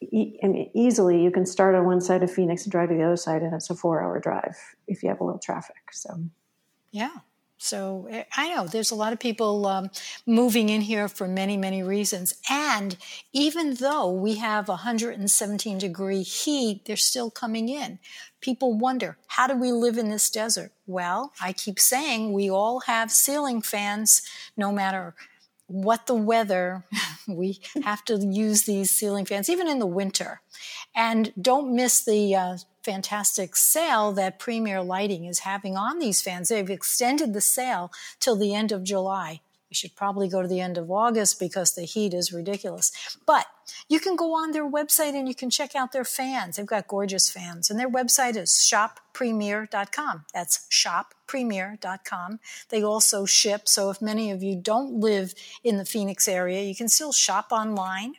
E- 0.00 0.36
I 0.42 0.48
mean, 0.48 0.70
easily 0.74 1.22
you 1.22 1.30
can 1.30 1.46
start 1.46 1.76
on 1.76 1.86
one 1.86 2.00
side 2.00 2.24
of 2.24 2.30
Phoenix 2.30 2.64
and 2.64 2.72
drive 2.72 2.88
to 2.88 2.96
the 2.96 3.04
other 3.04 3.16
side, 3.16 3.42
and 3.42 3.54
it's 3.54 3.70
a 3.70 3.74
four-hour 3.76 4.18
drive 4.18 4.56
if 4.88 5.04
you 5.04 5.08
have 5.10 5.20
a 5.20 5.24
little 5.24 5.38
traffic. 5.38 5.76
So, 5.92 6.10
yeah. 6.96 7.18
So 7.58 8.06
eh, 8.10 8.24
I 8.34 8.54
know 8.54 8.66
there's 8.66 8.90
a 8.90 8.94
lot 8.94 9.12
of 9.12 9.18
people 9.18 9.66
um, 9.66 9.90
moving 10.26 10.70
in 10.70 10.80
here 10.80 11.08
for 11.08 11.28
many, 11.28 11.58
many 11.58 11.82
reasons. 11.82 12.34
And 12.50 12.96
even 13.34 13.74
though 13.74 14.10
we 14.10 14.36
have 14.36 14.68
117 14.68 15.76
degree 15.76 16.22
heat, 16.22 16.86
they're 16.86 16.96
still 16.96 17.30
coming 17.30 17.68
in. 17.68 17.98
People 18.40 18.72
wonder, 18.72 19.18
how 19.26 19.46
do 19.46 19.54
we 19.54 19.72
live 19.72 19.98
in 19.98 20.08
this 20.08 20.30
desert? 20.30 20.72
Well, 20.86 21.32
I 21.38 21.52
keep 21.52 21.78
saying 21.78 22.32
we 22.32 22.48
all 22.50 22.80
have 22.80 23.10
ceiling 23.10 23.60
fans, 23.60 24.22
no 24.56 24.72
matter 24.72 25.14
what 25.66 26.06
the 26.06 26.14
weather, 26.14 26.84
we 27.28 27.60
have 27.84 28.04
to 28.06 28.18
use 28.18 28.62
these 28.62 28.90
ceiling 28.90 29.26
fans, 29.26 29.50
even 29.50 29.68
in 29.68 29.80
the 29.80 29.86
winter. 29.86 30.40
And 30.94 31.32
don't 31.40 31.74
miss 31.74 32.02
the 32.02 32.34
uh, 32.34 32.56
fantastic 32.86 33.56
sale 33.56 34.12
that 34.12 34.38
Premier 34.38 34.80
Lighting 34.80 35.24
is 35.24 35.40
having 35.40 35.76
on 35.76 35.98
these 35.98 36.22
fans. 36.22 36.48
They've 36.48 36.70
extended 36.70 37.34
the 37.34 37.40
sale 37.40 37.90
till 38.20 38.36
the 38.36 38.54
end 38.54 38.70
of 38.70 38.84
July. 38.84 39.40
Should 39.76 39.94
probably 39.94 40.28
go 40.28 40.42
to 40.42 40.48
the 40.48 40.60
end 40.60 40.78
of 40.78 40.90
August 40.90 41.38
because 41.38 41.74
the 41.74 41.82
heat 41.82 42.14
is 42.14 42.32
ridiculous. 42.32 42.90
But 43.26 43.46
you 43.88 44.00
can 44.00 44.16
go 44.16 44.34
on 44.34 44.52
their 44.52 44.68
website 44.68 45.14
and 45.14 45.28
you 45.28 45.34
can 45.34 45.50
check 45.50 45.74
out 45.74 45.92
their 45.92 46.04
fans. 46.04 46.56
They've 46.56 46.66
got 46.66 46.88
gorgeous 46.88 47.30
fans. 47.30 47.70
And 47.70 47.78
their 47.78 47.90
website 47.90 48.36
is 48.36 48.50
shoppremier.com. 48.50 50.24
That's 50.32 50.66
shoppremier.com. 50.70 52.40
They 52.68 52.82
also 52.82 53.26
ship. 53.26 53.68
So 53.68 53.90
if 53.90 54.00
many 54.00 54.30
of 54.30 54.42
you 54.42 54.56
don't 54.56 55.00
live 55.00 55.34
in 55.62 55.78
the 55.78 55.84
Phoenix 55.84 56.28
area, 56.28 56.62
you 56.62 56.74
can 56.74 56.88
still 56.88 57.12
shop 57.12 57.48
online 57.50 58.14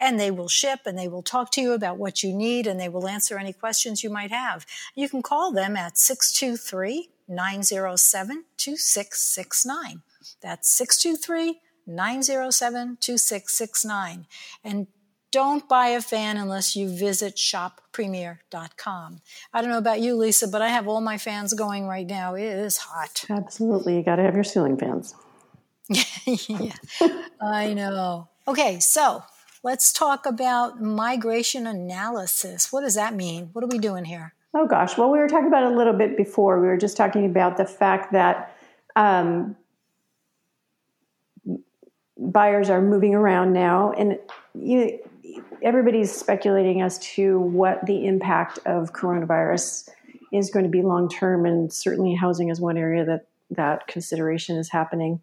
and 0.00 0.18
they 0.18 0.30
will 0.30 0.48
ship 0.48 0.80
and 0.86 0.98
they 0.98 1.08
will 1.08 1.22
talk 1.22 1.50
to 1.52 1.60
you 1.60 1.72
about 1.72 1.98
what 1.98 2.22
you 2.22 2.32
need 2.32 2.66
and 2.66 2.80
they 2.80 2.88
will 2.88 3.06
answer 3.06 3.38
any 3.38 3.52
questions 3.52 4.02
you 4.02 4.10
might 4.10 4.30
have. 4.30 4.66
You 4.94 5.08
can 5.08 5.22
call 5.22 5.52
them 5.52 5.76
at 5.76 5.98
623 5.98 7.10
907 7.28 8.44
2669. 8.56 10.02
That's 10.40 10.70
623 10.70 11.60
907 11.86 12.98
2669. 13.00 14.26
And 14.64 14.86
don't 15.32 15.68
buy 15.68 15.88
a 15.88 16.00
fan 16.00 16.36
unless 16.36 16.74
you 16.74 16.88
visit 16.88 17.36
shoppremier.com. 17.36 19.20
I 19.52 19.60
don't 19.60 19.70
know 19.70 19.78
about 19.78 20.00
you, 20.00 20.16
Lisa, 20.16 20.48
but 20.48 20.60
I 20.60 20.68
have 20.68 20.88
all 20.88 21.00
my 21.00 21.18
fans 21.18 21.54
going 21.54 21.86
right 21.86 22.06
now. 22.06 22.34
It 22.34 22.42
is 22.42 22.78
hot. 22.78 23.24
Absolutely. 23.30 23.96
You 23.96 24.02
got 24.02 24.16
to 24.16 24.22
have 24.22 24.34
your 24.34 24.44
ceiling 24.44 24.76
fans. 24.76 25.14
yeah, 26.26 26.72
I 27.40 27.74
know. 27.74 28.28
Okay, 28.46 28.78
so 28.80 29.24
let's 29.62 29.92
talk 29.92 30.26
about 30.26 30.80
migration 30.80 31.66
analysis. 31.66 32.72
What 32.72 32.82
does 32.82 32.94
that 32.94 33.14
mean? 33.14 33.50
What 33.52 33.64
are 33.64 33.68
we 33.68 33.78
doing 33.78 34.04
here? 34.04 34.34
Oh, 34.54 34.66
gosh. 34.66 34.98
Well, 34.98 35.10
we 35.10 35.18
were 35.18 35.28
talking 35.28 35.46
about 35.48 35.64
a 35.64 35.76
little 35.76 35.92
bit 35.92 36.16
before. 36.16 36.60
We 36.60 36.66
were 36.66 36.76
just 36.76 36.96
talking 36.96 37.26
about 37.26 37.56
the 37.56 37.64
fact 37.64 38.12
that 38.12 38.56
um, 38.96 39.56
buyers 42.20 42.68
are 42.70 42.80
moving 42.80 43.14
around 43.14 43.52
now, 43.52 43.92
and 43.92 44.18
you, 44.54 44.98
everybody's 45.62 46.12
speculating 46.14 46.82
as 46.82 46.98
to 46.98 47.40
what 47.40 47.84
the 47.86 48.06
impact 48.06 48.58
of 48.66 48.92
coronavirus 48.92 49.88
is 50.32 50.50
going 50.50 50.64
to 50.64 50.70
be 50.70 50.82
long 50.82 51.08
term, 51.08 51.46
and 51.46 51.72
certainly 51.72 52.14
housing 52.14 52.50
is 52.50 52.60
one 52.60 52.76
area 52.76 53.04
that 53.04 53.26
that 53.50 53.86
consideration 53.88 54.56
is 54.56 54.68
happening. 54.70 55.20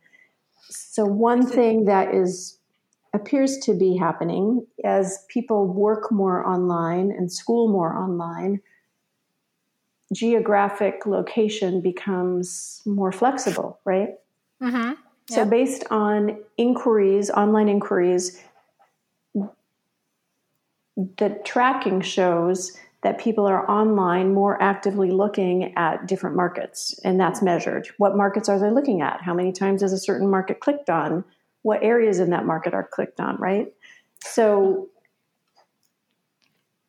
So, 0.69 1.05
one 1.05 1.45
thing 1.45 1.85
that 1.85 2.13
is 2.13 2.57
appears 3.13 3.57
to 3.59 3.73
be 3.73 3.95
happening 3.95 4.65
as 4.83 5.25
people 5.29 5.65
work 5.67 6.11
more 6.11 6.45
online 6.45 7.11
and 7.11 7.31
school 7.31 7.69
more 7.69 7.95
online, 7.95 8.61
geographic 10.13 11.05
location 11.05 11.81
becomes 11.81 12.81
more 12.85 13.11
flexible, 13.11 13.79
right? 13.85 14.09
Mm-hmm. 14.61 14.93
So, 15.29 15.43
based 15.43 15.83
on 15.91 16.39
inquiries, 16.57 17.29
online 17.29 17.67
inquiries, 17.67 18.41
the 20.95 21.41
tracking 21.43 22.01
shows 22.01 22.77
that 23.03 23.19
people 23.19 23.45
are 23.45 23.69
online 23.69 24.33
more 24.33 24.61
actively 24.61 25.11
looking 25.11 25.75
at 25.75 26.07
different 26.07 26.35
markets, 26.35 26.97
and 27.03 27.19
that's 27.19 27.41
measured. 27.41 27.89
What 27.97 28.15
markets 28.15 28.47
are 28.47 28.57
they 28.57 28.71
looking 28.71 29.01
at? 29.01 29.21
How 29.21 29.33
many 29.33 29.51
times 29.51 29.83
is 29.83 29.91
a 29.91 29.97
certain 29.97 30.29
market 30.29 30.61
clicked 30.61 30.89
on? 30.89 31.25
What 31.61 31.83
areas 31.83 32.19
in 32.19 32.29
that 32.29 32.45
market 32.45 32.73
are 32.73 32.87
clicked 32.89 33.19
on, 33.19 33.35
right? 33.37 33.73
So, 34.23 34.87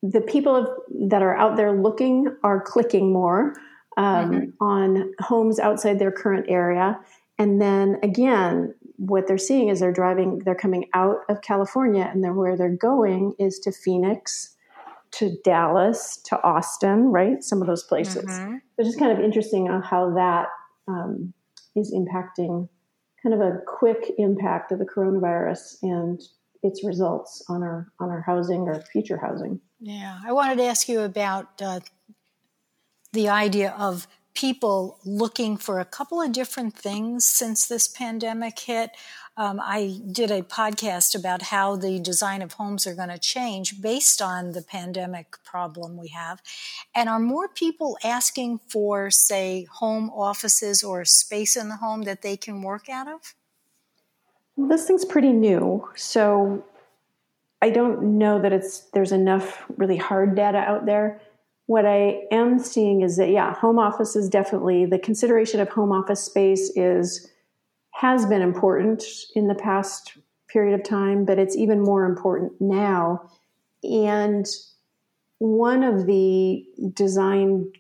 the 0.00 0.21
people 0.21 0.76
that 1.09 1.23
are 1.23 1.37
out 1.37 1.57
there 1.57 1.73
looking 1.73 2.37
are 2.45 2.61
clicking 2.61 3.12
more 3.12 3.54
um, 3.97 4.30
mm-hmm. 4.30 4.64
on 4.64 5.12
homes 5.18 5.59
outside 5.59 5.99
their 5.99 6.12
current 6.12 6.47
area 6.49 7.00
and 7.38 7.61
then 7.61 7.99
again, 8.02 8.75
what 8.97 9.28
they're 9.28 9.38
seeing 9.38 9.68
is 9.68 9.80
they're 9.80 9.92
driving, 9.92 10.40
they're 10.45 10.54
coming 10.54 10.87
out 10.92 11.18
of 11.28 11.40
California, 11.42 12.09
and 12.12 12.23
then 12.25 12.35
where 12.35 12.57
they're 12.57 12.68
going 12.68 13.35
is 13.38 13.59
to 13.61 13.73
Phoenix, 13.73 14.57
to 15.12 15.37
Dallas, 15.45 16.18
to 16.25 16.42
Austin, 16.42 17.07
right? 17.07 17.42
Some 17.42 17.61
of 17.61 17.68
those 17.68 17.85
places. 17.85 18.25
Mm-hmm. 18.25 18.57
It's 18.76 18.88
just 18.88 18.99
kind 18.99 19.12
of 19.16 19.25
interesting 19.25 19.71
on 19.71 19.83
how 19.83 20.14
that 20.14 20.49
um, 20.88 21.33
is 21.76 21.95
impacting, 21.95 22.68
kind 23.23 23.35
of 23.35 23.40
a 23.40 23.61
quick 23.66 24.12
impact 24.18 24.73
of 24.73 24.80
the 24.80 24.85
coronavirus 24.85 25.76
and 25.83 26.21
its 26.62 26.85
results 26.85 27.45
on 27.49 27.62
our 27.62 27.92
on 28.00 28.11
our 28.11 28.21
housing 28.23 28.62
or 28.62 28.80
future 28.92 29.16
housing. 29.16 29.61
Yeah, 29.80 30.18
I 30.26 30.33
wanted 30.33 30.57
to 30.57 30.64
ask 30.64 30.88
you 30.88 31.00
about 31.00 31.62
uh, 31.62 31.80
the 33.12 33.28
idea 33.28 33.75
of 33.78 34.09
people 34.38 35.00
looking 35.04 35.57
for 35.57 35.80
a 35.80 35.85
couple 35.85 36.23
of 36.23 36.30
different 36.30 36.73
things 36.73 37.26
since 37.26 37.66
this 37.66 37.88
pandemic 37.88 38.57
hit. 38.57 38.90
Um, 39.37 39.59
I 39.61 39.99
did 40.12 40.30
a 40.30 40.42
podcast 40.42 41.18
about 41.18 41.42
how 41.42 41.75
the 41.75 41.99
design 41.99 42.40
of 42.40 42.52
homes 42.52 42.87
are 42.87 42.95
going 42.95 43.09
to 43.09 43.18
change 43.18 43.83
based 43.83 44.23
on 44.23 44.52
the 44.52 44.62
pandemic 44.62 45.42
problem 45.45 45.97
we 45.97 46.09
have. 46.09 46.40
And 46.95 47.09
are 47.09 47.18
more 47.18 47.49
people 47.49 47.99
asking 48.04 48.61
for, 48.68 49.11
say, 49.11 49.66
home 49.73 50.09
offices 50.11 50.85
or 50.85 51.04
space 51.04 51.57
in 51.57 51.68
the 51.68 51.76
home 51.76 52.02
that 52.02 52.23
they 52.23 52.37
can 52.37 52.62
work 52.62 52.88
out 52.88 53.09
of? 53.09 53.35
This 54.57 54.87
thing's 54.87 55.04
pretty 55.04 55.33
new. 55.33 55.88
So 55.97 56.64
I 57.61 57.71
don't 57.71 58.18
know 58.18 58.40
that 58.40 58.52
it's 58.52 58.83
there's 58.92 59.11
enough 59.11 59.64
really 59.76 59.97
hard 59.97 60.37
data 60.37 60.59
out 60.59 60.87
there 60.87 61.21
what 61.68 61.84
I 61.84 62.22
am 62.32 62.58
seeing 62.58 63.02
is 63.02 63.18
that 63.18 63.28
yeah, 63.28 63.52
home 63.54 63.78
office 63.78 64.16
is 64.16 64.30
definitely 64.30 64.87
the 64.87 64.98
consideration 64.98 65.60
of 65.60 65.68
home 65.68 65.92
office 65.92 66.25
space 66.25 66.72
is 66.75 67.30
has 67.90 68.25
been 68.25 68.40
important 68.40 69.04
in 69.34 69.48
the 69.48 69.54
past 69.54 70.16
period 70.48 70.75
of 70.75 70.82
time, 70.82 71.26
but 71.26 71.38
it's 71.38 71.54
even 71.56 71.82
more 71.82 72.06
important 72.06 72.52
now. 72.58 73.30
And 73.82 74.46
one 75.40 75.82
of 75.82 76.06
the 76.06 76.64
design 76.94 77.70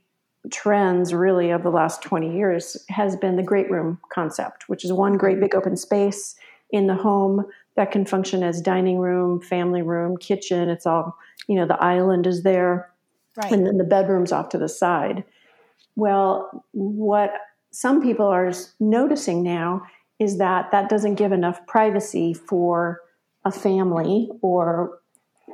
trends 0.52 1.14
really 1.14 1.50
of 1.50 1.62
the 1.62 1.70
last 1.70 2.02
20 2.02 2.36
years 2.36 2.76
has 2.90 3.16
been 3.16 3.36
the 3.36 3.42
great 3.42 3.70
room 3.70 3.98
concept, 4.12 4.68
which 4.68 4.84
is 4.84 4.92
one 4.92 5.16
great 5.16 5.40
big 5.40 5.54
open 5.54 5.78
space 5.78 6.34
in 6.70 6.88
the 6.88 6.94
home 6.94 7.46
that 7.76 7.90
can 7.90 8.04
function 8.04 8.42
as 8.42 8.60
dining 8.60 8.98
room, 8.98 9.40
family 9.40 9.80
room, 9.80 10.18
kitchen. 10.18 10.68
It's 10.68 10.84
all, 10.84 11.16
you 11.46 11.56
know, 11.56 11.66
the 11.66 11.82
island 11.82 12.26
is 12.26 12.42
there 12.42 12.90
Right. 13.38 13.52
And 13.52 13.64
then 13.64 13.78
the 13.78 13.84
bedroom's 13.84 14.32
off 14.32 14.48
to 14.50 14.58
the 14.58 14.68
side. 14.68 15.24
Well, 15.94 16.64
what 16.72 17.32
some 17.70 18.02
people 18.02 18.26
are 18.26 18.52
noticing 18.80 19.42
now 19.42 19.82
is 20.18 20.38
that 20.38 20.72
that 20.72 20.88
doesn't 20.88 21.14
give 21.14 21.30
enough 21.30 21.64
privacy 21.66 22.34
for 22.34 23.00
a 23.44 23.52
family 23.52 24.28
or 24.42 24.98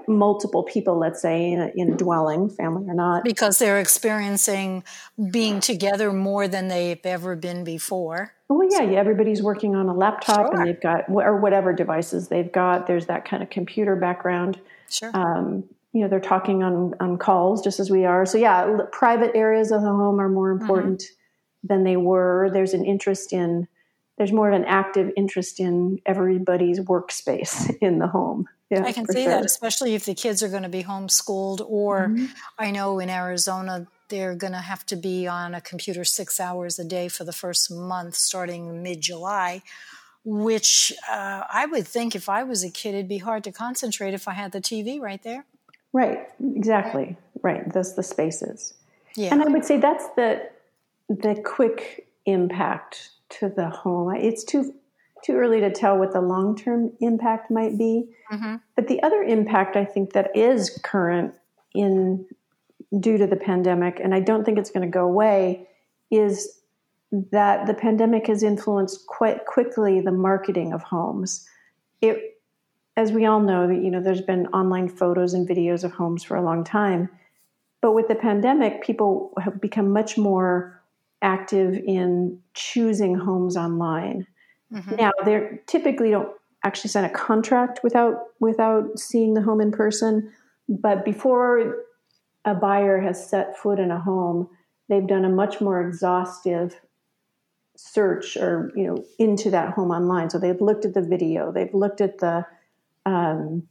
multiple 0.08 0.62
people, 0.62 0.98
let's 0.98 1.20
say, 1.20 1.52
in 1.52 1.60
a, 1.60 1.70
in 1.76 1.92
a, 1.92 1.96
dwelling, 1.96 2.48
family 2.48 2.88
or 2.88 2.94
not. 2.94 3.24
Because 3.24 3.58
they're 3.58 3.78
experiencing 3.78 4.82
being 5.30 5.60
together 5.60 6.12
more 6.12 6.48
than 6.48 6.68
they've 6.68 7.04
ever 7.04 7.36
been 7.36 7.64
before. 7.64 8.32
Well, 8.48 8.66
yeah, 8.70 8.82
yeah 8.82 8.98
everybody's 8.98 9.42
working 9.42 9.74
on 9.74 9.88
a 9.88 9.94
laptop 9.94 10.46
sure. 10.46 10.56
and 10.56 10.66
they've 10.66 10.80
got, 10.80 11.04
or 11.08 11.38
whatever 11.38 11.72
devices 11.72 12.28
they've 12.28 12.50
got. 12.50 12.86
There's 12.86 13.06
that 13.06 13.26
kind 13.26 13.42
of 13.42 13.50
computer 13.50 13.96
background. 13.96 14.58
Sure. 14.88 15.10
Um, 15.14 15.64
you 15.94 16.00
know 16.00 16.08
they're 16.08 16.20
talking 16.20 16.62
on 16.62 16.92
on 17.00 17.16
calls 17.16 17.62
just 17.62 17.78
as 17.78 17.88
we 17.88 18.04
are. 18.04 18.26
So 18.26 18.36
yeah, 18.36 18.78
private 18.90 19.30
areas 19.34 19.70
of 19.70 19.80
the 19.80 19.88
home 19.88 20.20
are 20.20 20.28
more 20.28 20.50
important 20.50 21.00
mm-hmm. 21.00 21.68
than 21.68 21.84
they 21.84 21.96
were. 21.96 22.50
There's 22.52 22.74
an 22.74 22.84
interest 22.84 23.32
in 23.32 23.68
there's 24.18 24.32
more 24.32 24.48
of 24.48 24.54
an 24.54 24.64
active 24.66 25.12
interest 25.16 25.60
in 25.60 26.00
everybody's 26.04 26.80
workspace 26.80 27.74
in 27.80 28.00
the 28.00 28.08
home. 28.08 28.48
Yeah, 28.70 28.84
I 28.84 28.92
can 28.92 29.06
see 29.06 29.22
sure. 29.22 29.30
that, 29.30 29.44
especially 29.44 29.94
if 29.94 30.04
the 30.04 30.14
kids 30.14 30.42
are 30.42 30.48
going 30.48 30.62
to 30.64 30.68
be 30.68 30.82
homeschooled, 30.82 31.64
or 31.66 32.08
mm-hmm. 32.08 32.26
I 32.58 32.72
know 32.72 32.98
in 32.98 33.08
Arizona 33.08 33.86
they're 34.08 34.34
going 34.34 34.52
to 34.52 34.58
have 34.58 34.84
to 34.86 34.96
be 34.96 35.28
on 35.28 35.54
a 35.54 35.60
computer 35.60 36.04
six 36.04 36.40
hours 36.40 36.78
a 36.78 36.84
day 36.84 37.08
for 37.08 37.24
the 37.24 37.32
first 37.32 37.70
month 37.70 38.16
starting 38.16 38.82
mid 38.82 39.00
July, 39.00 39.62
which 40.24 40.92
uh, 41.08 41.42
I 41.52 41.66
would 41.66 41.86
think 41.86 42.16
if 42.16 42.28
I 42.28 42.42
was 42.42 42.64
a 42.64 42.70
kid, 42.70 42.94
it'd 42.94 43.08
be 43.08 43.18
hard 43.18 43.44
to 43.44 43.52
concentrate 43.52 44.12
if 44.12 44.26
I 44.26 44.32
had 44.32 44.50
the 44.50 44.60
TV 44.60 45.00
right 45.00 45.22
there. 45.22 45.44
Right, 45.94 46.28
exactly. 46.56 47.16
Right, 47.42 47.72
those 47.72 47.94
the 47.94 48.02
spaces. 48.02 48.74
Yeah. 49.16 49.28
And 49.32 49.42
I 49.42 49.46
would 49.46 49.64
say 49.64 49.78
that's 49.78 50.08
the 50.16 50.50
the 51.08 51.40
quick 51.44 52.08
impact 52.26 53.10
to 53.38 53.48
the 53.48 53.70
home. 53.70 54.14
It's 54.16 54.42
too 54.42 54.74
too 55.24 55.34
early 55.34 55.60
to 55.60 55.70
tell 55.70 55.96
what 55.96 56.12
the 56.12 56.20
long 56.20 56.56
term 56.56 56.92
impact 57.00 57.50
might 57.50 57.78
be. 57.78 58.08
Mm-hmm. 58.32 58.56
But 58.74 58.88
the 58.88 59.02
other 59.04 59.22
impact 59.22 59.76
I 59.76 59.84
think 59.84 60.12
that 60.14 60.36
is 60.36 60.78
current 60.82 61.32
in 61.74 62.26
due 62.98 63.16
to 63.16 63.26
the 63.28 63.36
pandemic, 63.36 64.00
and 64.02 64.14
I 64.14 64.20
don't 64.20 64.44
think 64.44 64.58
it's 64.58 64.70
going 64.70 64.86
to 64.86 64.92
go 64.92 65.04
away, 65.04 65.68
is 66.10 66.60
that 67.30 67.66
the 67.68 67.74
pandemic 67.74 68.26
has 68.26 68.42
influenced 68.42 69.06
quite 69.06 69.46
quickly 69.46 70.00
the 70.00 70.12
marketing 70.12 70.72
of 70.72 70.82
homes. 70.82 71.48
It, 72.00 72.33
as 72.96 73.12
we 73.12 73.26
all 73.26 73.40
know, 73.40 73.66
that 73.66 73.82
you 73.82 73.90
know, 73.90 74.00
there's 74.00 74.20
been 74.20 74.46
online 74.48 74.88
photos 74.88 75.34
and 75.34 75.48
videos 75.48 75.84
of 75.84 75.92
homes 75.92 76.22
for 76.22 76.36
a 76.36 76.42
long 76.42 76.64
time, 76.64 77.08
but 77.80 77.92
with 77.92 78.08
the 78.08 78.14
pandemic, 78.14 78.82
people 78.82 79.32
have 79.42 79.60
become 79.60 79.90
much 79.90 80.16
more 80.16 80.80
active 81.22 81.74
in 81.74 82.38
choosing 82.54 83.14
homes 83.14 83.56
online. 83.56 84.26
Mm-hmm. 84.72 84.96
Now, 84.96 85.10
they 85.24 85.60
typically 85.66 86.10
don't 86.10 86.30
actually 86.64 86.90
sign 86.90 87.04
a 87.04 87.10
contract 87.10 87.80
without 87.82 88.28
without 88.40 88.98
seeing 88.98 89.34
the 89.34 89.42
home 89.42 89.60
in 89.60 89.72
person, 89.72 90.32
but 90.68 91.04
before 91.04 91.76
a 92.44 92.54
buyer 92.54 93.00
has 93.00 93.28
set 93.28 93.56
foot 93.56 93.78
in 93.78 93.90
a 93.90 94.00
home, 94.00 94.48
they've 94.88 95.06
done 95.06 95.24
a 95.24 95.28
much 95.28 95.60
more 95.60 95.86
exhaustive 95.86 96.80
search 97.76 98.36
or 98.36 98.70
you 98.76 98.86
know 98.86 99.04
into 99.18 99.50
that 99.50 99.74
home 99.74 99.90
online. 99.90 100.30
So 100.30 100.38
they've 100.38 100.60
looked 100.60 100.84
at 100.84 100.94
the 100.94 101.02
video, 101.02 101.52
they've 101.52 101.74
looked 101.74 102.00
at 102.00 102.18
the 102.18 102.46
um, 103.06 103.66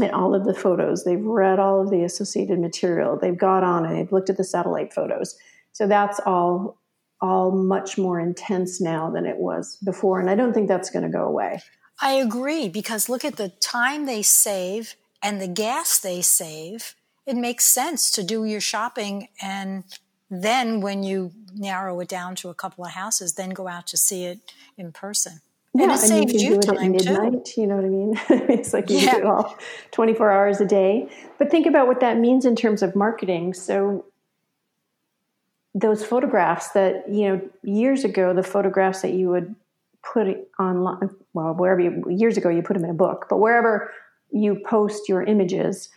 at 0.00 0.14
all 0.14 0.34
of 0.34 0.44
the 0.44 0.54
photos, 0.54 1.04
they've 1.04 1.24
read 1.24 1.58
all 1.58 1.80
of 1.80 1.90
the 1.90 2.04
associated 2.04 2.58
material, 2.58 3.18
they've 3.20 3.38
got 3.38 3.62
on 3.62 3.84
and 3.84 3.96
they've 3.96 4.12
looked 4.12 4.30
at 4.30 4.36
the 4.36 4.44
satellite 4.44 4.92
photos. 4.92 5.36
So 5.72 5.86
that's 5.86 6.20
all 6.24 6.78
all 7.20 7.50
much 7.50 7.98
more 7.98 8.20
intense 8.20 8.80
now 8.80 9.10
than 9.10 9.26
it 9.26 9.38
was 9.38 9.76
before, 9.84 10.20
and 10.20 10.30
I 10.30 10.36
don't 10.36 10.52
think 10.52 10.68
that's 10.68 10.88
going 10.88 11.02
to 11.04 11.08
go 11.10 11.24
away. 11.24 11.60
I 12.00 12.12
agree 12.12 12.68
because 12.68 13.08
look 13.08 13.24
at 13.24 13.36
the 13.36 13.48
time 13.48 14.06
they 14.06 14.22
save 14.22 14.94
and 15.20 15.40
the 15.40 15.48
gas 15.48 15.98
they 15.98 16.22
save 16.22 16.94
it 17.26 17.36
makes 17.36 17.66
sense 17.66 18.10
to 18.12 18.22
do 18.22 18.44
your 18.44 18.60
shopping 18.60 19.28
and 19.42 19.82
then 20.30 20.80
when 20.80 21.02
you 21.02 21.32
narrow 21.54 22.00
it 22.00 22.08
down 22.08 22.34
to 22.36 22.48
a 22.48 22.54
couple 22.54 22.84
of 22.84 22.92
houses, 22.92 23.34
then 23.34 23.50
go 23.50 23.68
out 23.68 23.86
to 23.88 23.96
see 23.96 24.24
it 24.24 24.52
in 24.76 24.92
person. 24.92 25.40
Yeah, 25.74 25.84
and 25.84 25.92
it 25.92 25.98
saves 25.98 26.42
you, 26.42 26.54
you 26.54 26.60
time 26.60 26.94
at 26.94 27.04
midnight, 27.04 27.44
too. 27.44 27.60
You 27.60 27.66
know 27.66 27.76
what 27.76 27.84
I 27.84 27.88
mean? 27.88 28.20
it's 28.48 28.72
like 28.72 28.88
you 28.90 28.98
yeah. 28.98 29.12
do 29.12 29.18
it 29.18 29.24
all 29.26 29.56
24 29.92 30.30
hours 30.30 30.60
a 30.60 30.66
day. 30.66 31.08
But 31.38 31.50
think 31.50 31.66
about 31.66 31.86
what 31.86 32.00
that 32.00 32.18
means 32.18 32.44
in 32.44 32.56
terms 32.56 32.82
of 32.82 32.96
marketing. 32.96 33.54
So 33.54 34.04
those 35.74 36.04
photographs 36.04 36.70
that, 36.70 37.08
you 37.08 37.28
know, 37.28 37.40
years 37.62 38.04
ago, 38.04 38.32
the 38.32 38.42
photographs 38.42 39.02
that 39.02 39.12
you 39.12 39.28
would 39.28 39.54
put 40.02 40.26
online, 40.58 41.10
well, 41.34 41.54
wherever 41.54 41.80
you, 41.80 42.02
years 42.08 42.36
ago, 42.36 42.48
you 42.48 42.62
put 42.62 42.74
them 42.74 42.84
in 42.84 42.90
a 42.90 42.94
book, 42.94 43.26
but 43.28 43.36
wherever 43.36 43.92
you 44.30 44.60
post 44.66 45.08
your 45.08 45.22
images, 45.22 45.90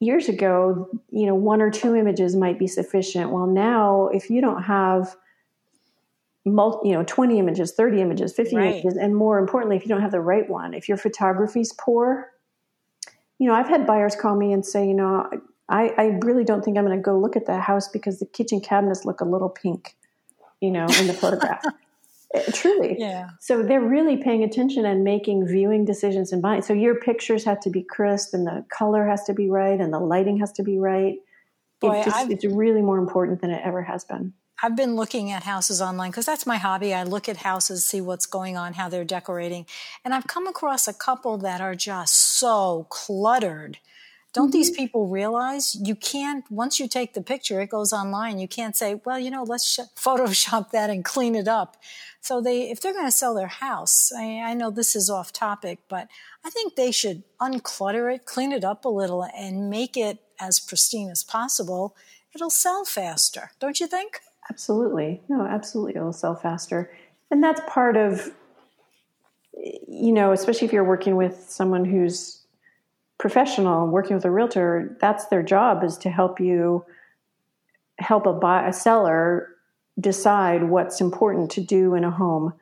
years 0.00 0.28
ago, 0.28 0.88
you 1.10 1.26
know, 1.26 1.34
one 1.34 1.62
or 1.62 1.70
two 1.70 1.96
images 1.96 2.36
might 2.36 2.58
be 2.58 2.66
sufficient. 2.66 3.30
Well, 3.30 3.46
now 3.46 4.08
if 4.12 4.28
you 4.30 4.40
don't 4.40 4.62
have 4.62 5.16
multi, 6.46 6.88
you 6.88 6.94
know, 6.94 7.04
20 7.04 7.38
images, 7.38 7.72
30 7.72 8.00
images, 8.00 8.32
50 8.32 8.56
right. 8.56 8.74
images, 8.74 8.96
and 8.96 9.14
more 9.14 9.38
importantly, 9.38 9.76
if 9.76 9.82
you 9.82 9.88
don't 9.88 10.00
have 10.00 10.12
the 10.12 10.20
right 10.20 10.48
one, 10.48 10.72
if 10.72 10.88
your 10.88 10.96
photography's 10.96 11.72
poor, 11.78 12.30
you 13.38 13.46
know, 13.46 13.54
I've 13.54 13.68
had 13.68 13.86
buyers 13.86 14.16
call 14.16 14.36
me 14.36 14.52
and 14.52 14.64
say, 14.64 14.86
you 14.86 14.94
know, 14.94 15.28
I, 15.68 15.92
I 15.98 16.18
really 16.22 16.44
don't 16.44 16.64
think 16.64 16.78
I'm 16.78 16.86
going 16.86 16.96
to 16.96 17.02
go 17.02 17.18
look 17.18 17.36
at 17.36 17.46
the 17.46 17.58
house 17.58 17.88
because 17.88 18.18
the 18.20 18.26
kitchen 18.26 18.60
cabinets 18.60 19.04
look 19.04 19.20
a 19.20 19.24
little 19.24 19.48
pink, 19.48 19.96
you 20.60 20.70
know, 20.70 20.86
in 21.00 21.06
the 21.06 21.14
photograph. 21.14 21.64
Eh, 22.34 22.42
truly. 22.52 22.96
Yeah. 22.98 23.28
So 23.38 23.62
they're 23.62 23.80
really 23.80 24.16
paying 24.16 24.42
attention 24.42 24.84
and 24.84 25.04
making 25.04 25.46
viewing 25.46 25.84
decisions 25.84 26.32
and 26.32 26.42
buying. 26.42 26.60
So 26.60 26.72
your 26.72 26.96
pictures 26.96 27.44
have 27.44 27.60
to 27.60 27.70
be 27.70 27.84
crisp 27.84 28.34
and 28.34 28.44
the 28.44 28.64
color 28.68 29.06
has 29.06 29.22
to 29.24 29.32
be 29.32 29.48
right 29.48 29.80
and 29.80 29.92
the 29.92 30.00
lighting 30.00 30.36
has 30.38 30.50
to 30.54 30.64
be 30.64 30.76
right. 30.76 31.18
Boy, 31.80 32.00
it 32.00 32.04
just, 32.04 32.30
it's 32.30 32.44
really 32.44 32.82
more 32.82 32.98
important 32.98 33.42
than 33.42 33.50
it 33.50 33.62
ever 33.64 33.80
has 33.80 34.04
been. 34.04 34.32
I've 34.62 34.76
been 34.76 34.96
looking 34.96 35.30
at 35.30 35.42
houses 35.42 35.82
online 35.82 36.10
because 36.10 36.26
that's 36.26 36.46
my 36.46 36.56
hobby. 36.56 36.94
I 36.94 37.02
look 37.02 37.28
at 37.28 37.38
houses, 37.38 37.84
see 37.84 38.00
what's 38.00 38.26
going 38.26 38.56
on, 38.56 38.74
how 38.74 38.88
they're 38.88 39.04
decorating. 39.04 39.66
And 40.04 40.14
I've 40.14 40.26
come 40.26 40.46
across 40.46 40.88
a 40.88 40.94
couple 40.94 41.36
that 41.38 41.60
are 41.60 41.74
just 41.74 42.38
so 42.38 42.86
cluttered 42.88 43.78
don't 44.36 44.48
mm-hmm. 44.48 44.58
these 44.58 44.70
people 44.70 45.08
realize 45.08 45.74
you 45.74 45.94
can't, 45.94 46.44
once 46.50 46.78
you 46.78 46.88
take 46.88 47.14
the 47.14 47.22
picture, 47.22 47.58
it 47.62 47.70
goes 47.70 47.94
online. 47.94 48.38
You 48.38 48.46
can't 48.46 48.76
say, 48.76 49.00
well, 49.02 49.18
you 49.18 49.30
know, 49.30 49.44
let's 49.44 49.66
sh- 49.66 49.88
Photoshop 49.96 50.72
that 50.72 50.90
and 50.90 51.02
clean 51.02 51.34
it 51.34 51.48
up. 51.48 51.78
So 52.20 52.42
they, 52.42 52.70
if 52.70 52.82
they're 52.82 52.92
going 52.92 53.06
to 53.06 53.10
sell 53.10 53.34
their 53.34 53.46
house, 53.46 54.12
I, 54.14 54.42
I 54.42 54.52
know 54.52 54.70
this 54.70 54.94
is 54.94 55.08
off 55.08 55.32
topic, 55.32 55.78
but 55.88 56.08
I 56.44 56.50
think 56.50 56.74
they 56.74 56.92
should 56.92 57.22
unclutter 57.40 58.14
it, 58.14 58.26
clean 58.26 58.52
it 58.52 58.62
up 58.62 58.84
a 58.84 58.90
little 58.90 59.22
and 59.24 59.70
make 59.70 59.96
it 59.96 60.18
as 60.38 60.60
pristine 60.60 61.08
as 61.08 61.24
possible. 61.24 61.96
It'll 62.34 62.50
sell 62.50 62.84
faster, 62.84 63.52
don't 63.58 63.80
you 63.80 63.86
think? 63.86 64.20
Absolutely. 64.50 65.22
No, 65.28 65.42
absolutely. 65.42 65.96
It'll 65.96 66.12
sell 66.12 66.36
faster. 66.36 66.90
And 67.30 67.42
that's 67.42 67.60
part 67.66 67.96
of, 67.96 68.32
you 69.54 70.12
know, 70.12 70.32
especially 70.32 70.66
if 70.66 70.72
you're 70.72 70.84
working 70.84 71.16
with 71.16 71.46
someone 71.48 71.84
who's 71.84 72.46
professional 73.18 73.88
working 73.88 74.14
with 74.14 74.24
a 74.24 74.30
realtor, 74.30 74.96
that's 75.00 75.26
their 75.26 75.42
job 75.42 75.82
is 75.82 75.96
to 75.98 76.10
help 76.10 76.38
you 76.38 76.84
help 77.98 78.26
a 78.26 78.32
buy 78.32 78.68
a 78.68 78.72
seller 78.72 79.48
decide 79.98 80.64
what's 80.64 81.00
important 81.00 81.50
to 81.50 81.62
do 81.62 81.94
in 81.94 82.04
a 82.04 82.10
home 82.10 82.52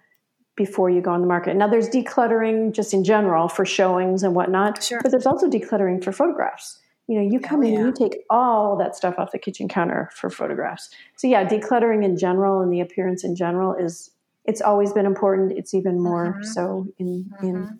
before 0.56 0.88
you 0.88 1.00
go 1.00 1.10
on 1.10 1.20
the 1.20 1.26
market. 1.26 1.56
Now 1.56 1.66
there's 1.66 1.88
decluttering 1.88 2.72
just 2.72 2.94
in 2.94 3.02
general 3.02 3.48
for 3.48 3.66
showings 3.66 4.22
and 4.22 4.36
whatnot, 4.36 4.82
sure. 4.82 5.00
but 5.02 5.10
there's 5.10 5.26
also 5.26 5.48
decluttering 5.48 6.02
for 6.02 6.12
photographs. 6.12 6.78
You 7.06 7.20
know, 7.20 7.28
you 7.30 7.38
come 7.38 7.60
oh, 7.60 7.66
in, 7.66 7.74
yeah. 7.74 7.80
you 7.80 7.92
take 7.92 8.24
all 8.30 8.76
that 8.78 8.96
stuff 8.96 9.16
off 9.18 9.32
the 9.32 9.38
kitchen 9.38 9.68
counter 9.68 10.10
for 10.14 10.30
photographs. 10.30 10.88
So 11.16 11.26
yeah, 11.26 11.46
decluttering 11.46 12.04
in 12.04 12.16
general 12.16 12.60
and 12.60 12.72
the 12.72 12.80
appearance 12.80 13.24
in 13.24 13.36
general 13.36 13.74
is 13.74 14.10
it's 14.44 14.60
always 14.60 14.92
been 14.92 15.06
important. 15.06 15.52
It's 15.52 15.74
even 15.74 16.02
more 16.02 16.34
mm-hmm. 16.34 16.42
so 16.44 16.86
in 16.98 17.24
mm-hmm. 17.24 17.46
in 17.46 17.78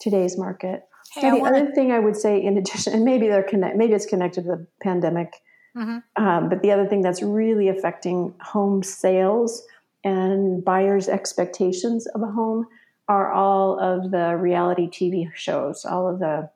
today's 0.00 0.36
market. 0.38 0.84
Hey, 1.12 1.30
the 1.30 1.36
wanna... 1.36 1.58
other 1.58 1.72
thing 1.72 1.92
I 1.92 1.98
would 1.98 2.16
say, 2.16 2.42
in 2.42 2.56
addition, 2.56 2.92
and 2.92 3.04
maybe 3.04 3.28
they're 3.28 3.42
connect, 3.42 3.76
maybe 3.76 3.94
it's 3.94 4.06
connected 4.06 4.42
to 4.42 4.48
the 4.48 4.66
pandemic, 4.80 5.34
mm-hmm. 5.76 6.24
um, 6.24 6.48
but 6.48 6.62
the 6.62 6.70
other 6.70 6.86
thing 6.86 7.02
that's 7.02 7.22
really 7.22 7.68
affecting 7.68 8.34
home 8.40 8.82
sales 8.82 9.64
and 10.04 10.64
buyers' 10.64 11.08
expectations 11.08 12.06
of 12.08 12.22
a 12.22 12.26
home 12.26 12.66
are 13.08 13.32
all 13.32 13.78
of 13.80 14.12
the 14.12 14.36
reality 14.36 14.88
TV 14.88 15.28
shows, 15.34 15.84
all 15.84 16.08
of 16.08 16.20
the 16.20 16.48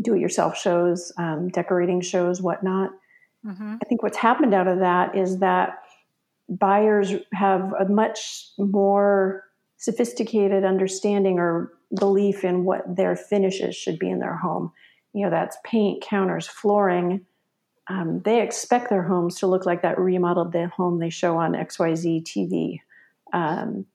do-it-yourself 0.00 0.56
shows, 0.56 1.12
um, 1.18 1.48
decorating 1.48 2.00
shows, 2.00 2.40
whatnot. 2.42 2.90
Mm-hmm. 3.44 3.76
I 3.82 3.84
think 3.88 4.02
what's 4.02 4.16
happened 4.16 4.54
out 4.54 4.68
of 4.68 4.78
that 4.80 5.16
is 5.16 5.38
that 5.38 5.78
buyers 6.48 7.12
have 7.32 7.72
a 7.78 7.86
much 7.88 8.48
more 8.58 9.44
sophisticated 9.76 10.64
understanding 10.64 11.38
or 11.38 11.72
belief 11.98 12.44
in 12.44 12.64
what 12.64 12.96
their 12.96 13.16
finishes 13.16 13.76
should 13.76 13.98
be 13.98 14.10
in 14.10 14.18
their 14.18 14.36
home. 14.36 14.72
You 15.12 15.24
know, 15.24 15.30
that's 15.30 15.56
paint, 15.64 16.02
counters, 16.02 16.46
flooring. 16.46 17.24
Um, 17.88 18.22
they 18.24 18.40
expect 18.40 18.88
their 18.88 19.02
homes 19.02 19.38
to 19.40 19.46
look 19.46 19.66
like 19.66 19.82
that 19.82 19.98
remodeled 19.98 20.52
the 20.52 20.68
home 20.68 20.98
they 20.98 21.10
show 21.10 21.36
on 21.36 21.52
XYZ 21.52 22.24
TV. 22.24 22.80
Um, 23.32 23.86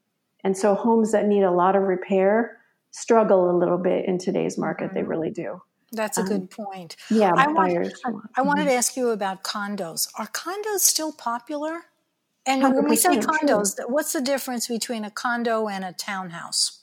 and 0.43 0.55
so 0.55 0.75
homes 0.75 1.11
that 1.11 1.25
need 1.25 1.43
a 1.43 1.51
lot 1.51 1.75
of 1.75 1.83
repair 1.83 2.57
struggle 2.91 3.49
a 3.49 3.57
little 3.57 3.77
bit 3.77 4.05
in 4.05 4.17
today's 4.17 4.57
market. 4.57 4.93
They 4.93 5.01
mm-hmm. 5.01 5.09
really 5.09 5.31
do. 5.31 5.61
That's 5.91 6.17
a 6.17 6.21
um, 6.21 6.27
good 6.27 6.51
point. 6.51 6.95
Yeah, 7.09 7.31
I, 7.35 7.47
want, 7.47 7.93
I, 8.05 8.11
I 8.37 8.41
wanted 8.41 8.65
to 8.65 8.73
ask 8.73 8.95
you 8.95 9.09
about 9.09 9.43
condos. 9.43 10.09
Are 10.17 10.27
condos 10.27 10.79
still 10.79 11.11
popular? 11.11 11.81
And 12.45 12.63
when 12.63 12.87
we 12.87 12.95
say 12.95 13.17
condos, 13.17 13.75
true. 13.75 13.85
what's 13.87 14.13
the 14.13 14.21
difference 14.21 14.67
between 14.67 15.03
a 15.05 15.11
condo 15.11 15.67
and 15.67 15.83
a 15.83 15.93
townhouse? 15.93 16.81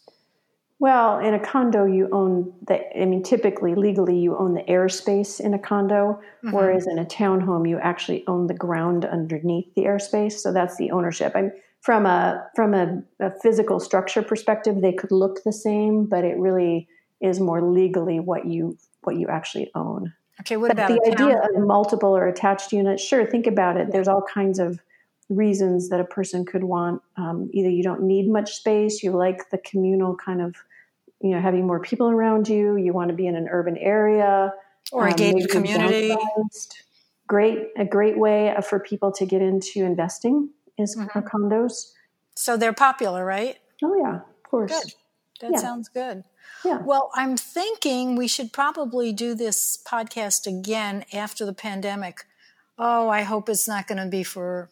Well, 0.78 1.20
in 1.20 1.32
a 1.32 1.40
condo, 1.40 1.86
you 1.86 2.08
own 2.12 2.52
the, 2.68 2.80
I 3.00 3.06
mean, 3.06 3.22
typically, 3.22 3.74
legally, 3.74 4.18
you 4.18 4.36
own 4.36 4.54
the 4.54 4.62
airspace 4.62 5.40
in 5.40 5.54
a 5.54 5.58
condo, 5.58 6.20
mm-hmm. 6.44 6.54
whereas 6.54 6.86
in 6.86 6.98
a 6.98 7.04
townhome, 7.06 7.66
you 7.68 7.78
actually 7.78 8.24
own 8.26 8.46
the 8.46 8.54
ground 8.54 9.06
underneath 9.06 9.74
the 9.74 9.84
airspace. 9.84 10.32
So 10.32 10.52
that's 10.52 10.76
the 10.76 10.90
ownership. 10.90 11.32
I'm, 11.34 11.52
from 11.80 12.04
a 12.04 12.48
from 12.56 12.74
a, 12.74 13.00
a 13.20 13.30
physical 13.40 13.78
structure 13.78 14.20
perspective, 14.20 14.80
they 14.80 14.92
could 14.92 15.12
look 15.12 15.44
the 15.44 15.52
same, 15.52 16.04
but 16.06 16.24
it 16.24 16.36
really 16.36 16.88
is 17.20 17.38
more 17.38 17.62
legally 17.62 18.18
what 18.18 18.44
you 18.44 18.76
what 19.06 19.16
you 19.16 19.28
actually 19.28 19.70
own. 19.74 20.12
Okay, 20.40 20.56
what 20.56 20.68
but 20.68 20.78
about 20.78 20.88
the 20.88 21.10
idea 21.10 21.38
of 21.38 21.66
multiple 21.66 22.14
or 22.14 22.26
attached 22.26 22.72
units? 22.72 23.02
Sure, 23.02 23.24
think 23.24 23.46
about 23.46 23.76
it. 23.76 23.90
There's 23.90 24.08
all 24.08 24.22
kinds 24.22 24.58
of 24.58 24.80
reasons 25.28 25.88
that 25.88 25.98
a 25.98 26.04
person 26.04 26.44
could 26.44 26.64
want. 26.64 27.02
Um, 27.16 27.50
either 27.52 27.70
you 27.70 27.82
don't 27.82 28.02
need 28.02 28.28
much 28.28 28.54
space, 28.54 29.02
you 29.02 29.12
like 29.12 29.50
the 29.50 29.58
communal 29.58 30.14
kind 30.14 30.42
of, 30.42 30.54
you 31.22 31.30
know, 31.30 31.40
having 31.40 31.66
more 31.66 31.80
people 31.80 32.10
around 32.10 32.48
you. 32.48 32.76
You 32.76 32.92
want 32.92 33.08
to 33.08 33.14
be 33.14 33.26
in 33.26 33.34
an 33.34 33.48
urban 33.50 33.78
area 33.78 34.52
or 34.92 35.06
a 35.06 35.10
um, 35.10 35.16
gated 35.16 35.50
community. 35.50 36.14
Great, 37.26 37.68
a 37.76 37.84
great 37.84 38.18
way 38.18 38.54
for 38.68 38.78
people 38.78 39.10
to 39.12 39.26
get 39.26 39.42
into 39.42 39.82
investing 39.82 40.50
is 40.78 40.96
mm-hmm. 40.96 41.18
condos. 41.20 41.92
So 42.36 42.56
they're 42.56 42.72
popular, 42.72 43.24
right? 43.24 43.56
Oh 43.82 43.96
yeah, 43.96 44.16
of 44.16 44.42
course. 44.48 44.70
Good. 44.70 44.94
That 45.40 45.52
yeah. 45.52 45.58
sounds 45.58 45.88
good. 45.88 46.24
Yeah. 46.64 46.78
Well, 46.82 47.10
I'm 47.14 47.36
thinking 47.36 48.16
we 48.16 48.28
should 48.28 48.52
probably 48.52 49.12
do 49.12 49.34
this 49.34 49.78
podcast 49.86 50.46
again 50.46 51.04
after 51.12 51.44
the 51.44 51.52
pandemic. 51.52 52.24
Oh, 52.78 53.08
I 53.08 53.22
hope 53.22 53.48
it's 53.48 53.68
not 53.68 53.86
going 53.86 54.02
to 54.02 54.08
be 54.08 54.22
for 54.22 54.68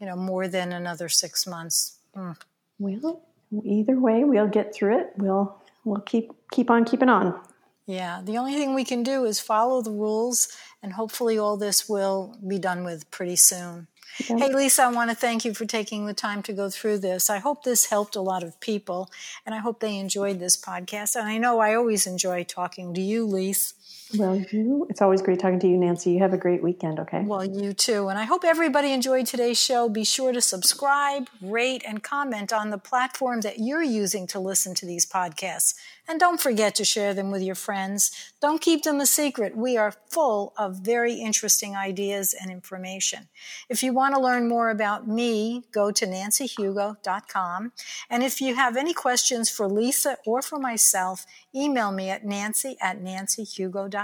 you 0.00 0.06
know 0.06 0.16
more 0.16 0.48
than 0.48 0.72
another 0.72 1.08
six 1.08 1.46
months. 1.46 1.98
Mm. 2.16 2.36
Well, 2.78 3.22
either 3.64 3.98
way, 3.98 4.24
we'll 4.24 4.48
get 4.48 4.74
through 4.74 5.00
it. 5.00 5.12
We'll 5.16 5.60
we'll 5.84 6.00
keep 6.00 6.32
keep 6.50 6.70
on 6.70 6.84
keeping 6.84 7.08
on. 7.08 7.38
Yeah. 7.86 8.20
The 8.22 8.36
only 8.36 8.54
thing 8.54 8.74
we 8.74 8.84
can 8.84 9.02
do 9.02 9.24
is 9.24 9.40
follow 9.40 9.80
the 9.80 9.90
rules, 9.90 10.48
and 10.82 10.92
hopefully, 10.92 11.38
all 11.38 11.56
this 11.56 11.88
will 11.88 12.36
be 12.46 12.58
done 12.58 12.84
with 12.84 13.10
pretty 13.10 13.36
soon. 13.36 13.88
Hey, 14.16 14.52
Lisa, 14.52 14.82
I 14.84 14.88
want 14.88 15.10
to 15.10 15.16
thank 15.16 15.44
you 15.44 15.54
for 15.54 15.64
taking 15.64 16.06
the 16.06 16.14
time 16.14 16.42
to 16.44 16.52
go 16.52 16.70
through 16.70 16.98
this. 16.98 17.30
I 17.30 17.38
hope 17.38 17.62
this 17.62 17.86
helped 17.86 18.16
a 18.16 18.20
lot 18.20 18.42
of 18.42 18.58
people, 18.60 19.10
and 19.46 19.54
I 19.54 19.58
hope 19.58 19.80
they 19.80 19.96
enjoyed 19.96 20.40
this 20.40 20.56
podcast. 20.56 21.14
And 21.14 21.28
I 21.28 21.38
know 21.38 21.60
I 21.60 21.74
always 21.74 22.06
enjoy 22.06 22.44
talking 22.44 22.94
to 22.94 23.00
you, 23.00 23.24
Lisa. 23.24 23.74
Well, 24.16 24.36
you, 24.36 24.86
it's 24.88 25.02
always 25.02 25.20
great 25.20 25.38
talking 25.38 25.60
to 25.60 25.68
you, 25.68 25.76
Nancy. 25.76 26.12
You 26.12 26.20
have 26.20 26.32
a 26.32 26.38
great 26.38 26.62
weekend, 26.62 26.98
okay? 27.00 27.22
Well, 27.24 27.44
you 27.44 27.74
too. 27.74 28.08
And 28.08 28.18
I 28.18 28.24
hope 28.24 28.42
everybody 28.42 28.92
enjoyed 28.92 29.26
today's 29.26 29.60
show. 29.60 29.88
Be 29.88 30.04
sure 30.04 30.32
to 30.32 30.40
subscribe, 30.40 31.28
rate, 31.42 31.82
and 31.86 32.02
comment 32.02 32.52
on 32.52 32.70
the 32.70 32.78
platform 32.78 33.42
that 33.42 33.58
you're 33.58 33.82
using 33.82 34.26
to 34.28 34.40
listen 34.40 34.74
to 34.76 34.86
these 34.86 35.04
podcasts. 35.04 35.74
And 36.08 36.18
don't 36.18 36.40
forget 36.40 36.74
to 36.76 36.86
share 36.86 37.12
them 37.12 37.30
with 37.30 37.42
your 37.42 37.54
friends. 37.54 38.32
Don't 38.40 38.62
keep 38.62 38.82
them 38.82 38.98
a 38.98 39.04
secret. 39.04 39.54
We 39.54 39.76
are 39.76 39.92
full 40.08 40.54
of 40.56 40.76
very 40.76 41.14
interesting 41.14 41.76
ideas 41.76 42.34
and 42.40 42.50
information. 42.50 43.28
If 43.68 43.82
you 43.82 43.92
want 43.92 44.14
to 44.14 44.20
learn 44.20 44.48
more 44.48 44.70
about 44.70 45.06
me, 45.06 45.64
go 45.70 45.90
to 45.90 46.06
nancyhugo.com. 46.06 47.72
And 48.08 48.22
if 48.22 48.40
you 48.40 48.54
have 48.54 48.76
any 48.78 48.94
questions 48.94 49.50
for 49.50 49.68
Lisa 49.68 50.16
or 50.24 50.40
for 50.40 50.58
myself, 50.58 51.26
email 51.54 51.92
me 51.92 52.08
at 52.08 52.24
nancy 52.24 52.78
at 52.80 53.02
nancyhugo.com. 53.02 53.97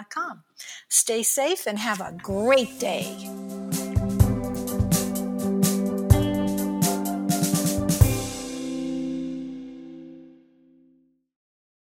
Stay 0.89 1.23
safe 1.23 1.67
and 1.67 1.79
have 1.79 2.01
a 2.01 2.13
great 2.13 2.79
day. 2.79 3.31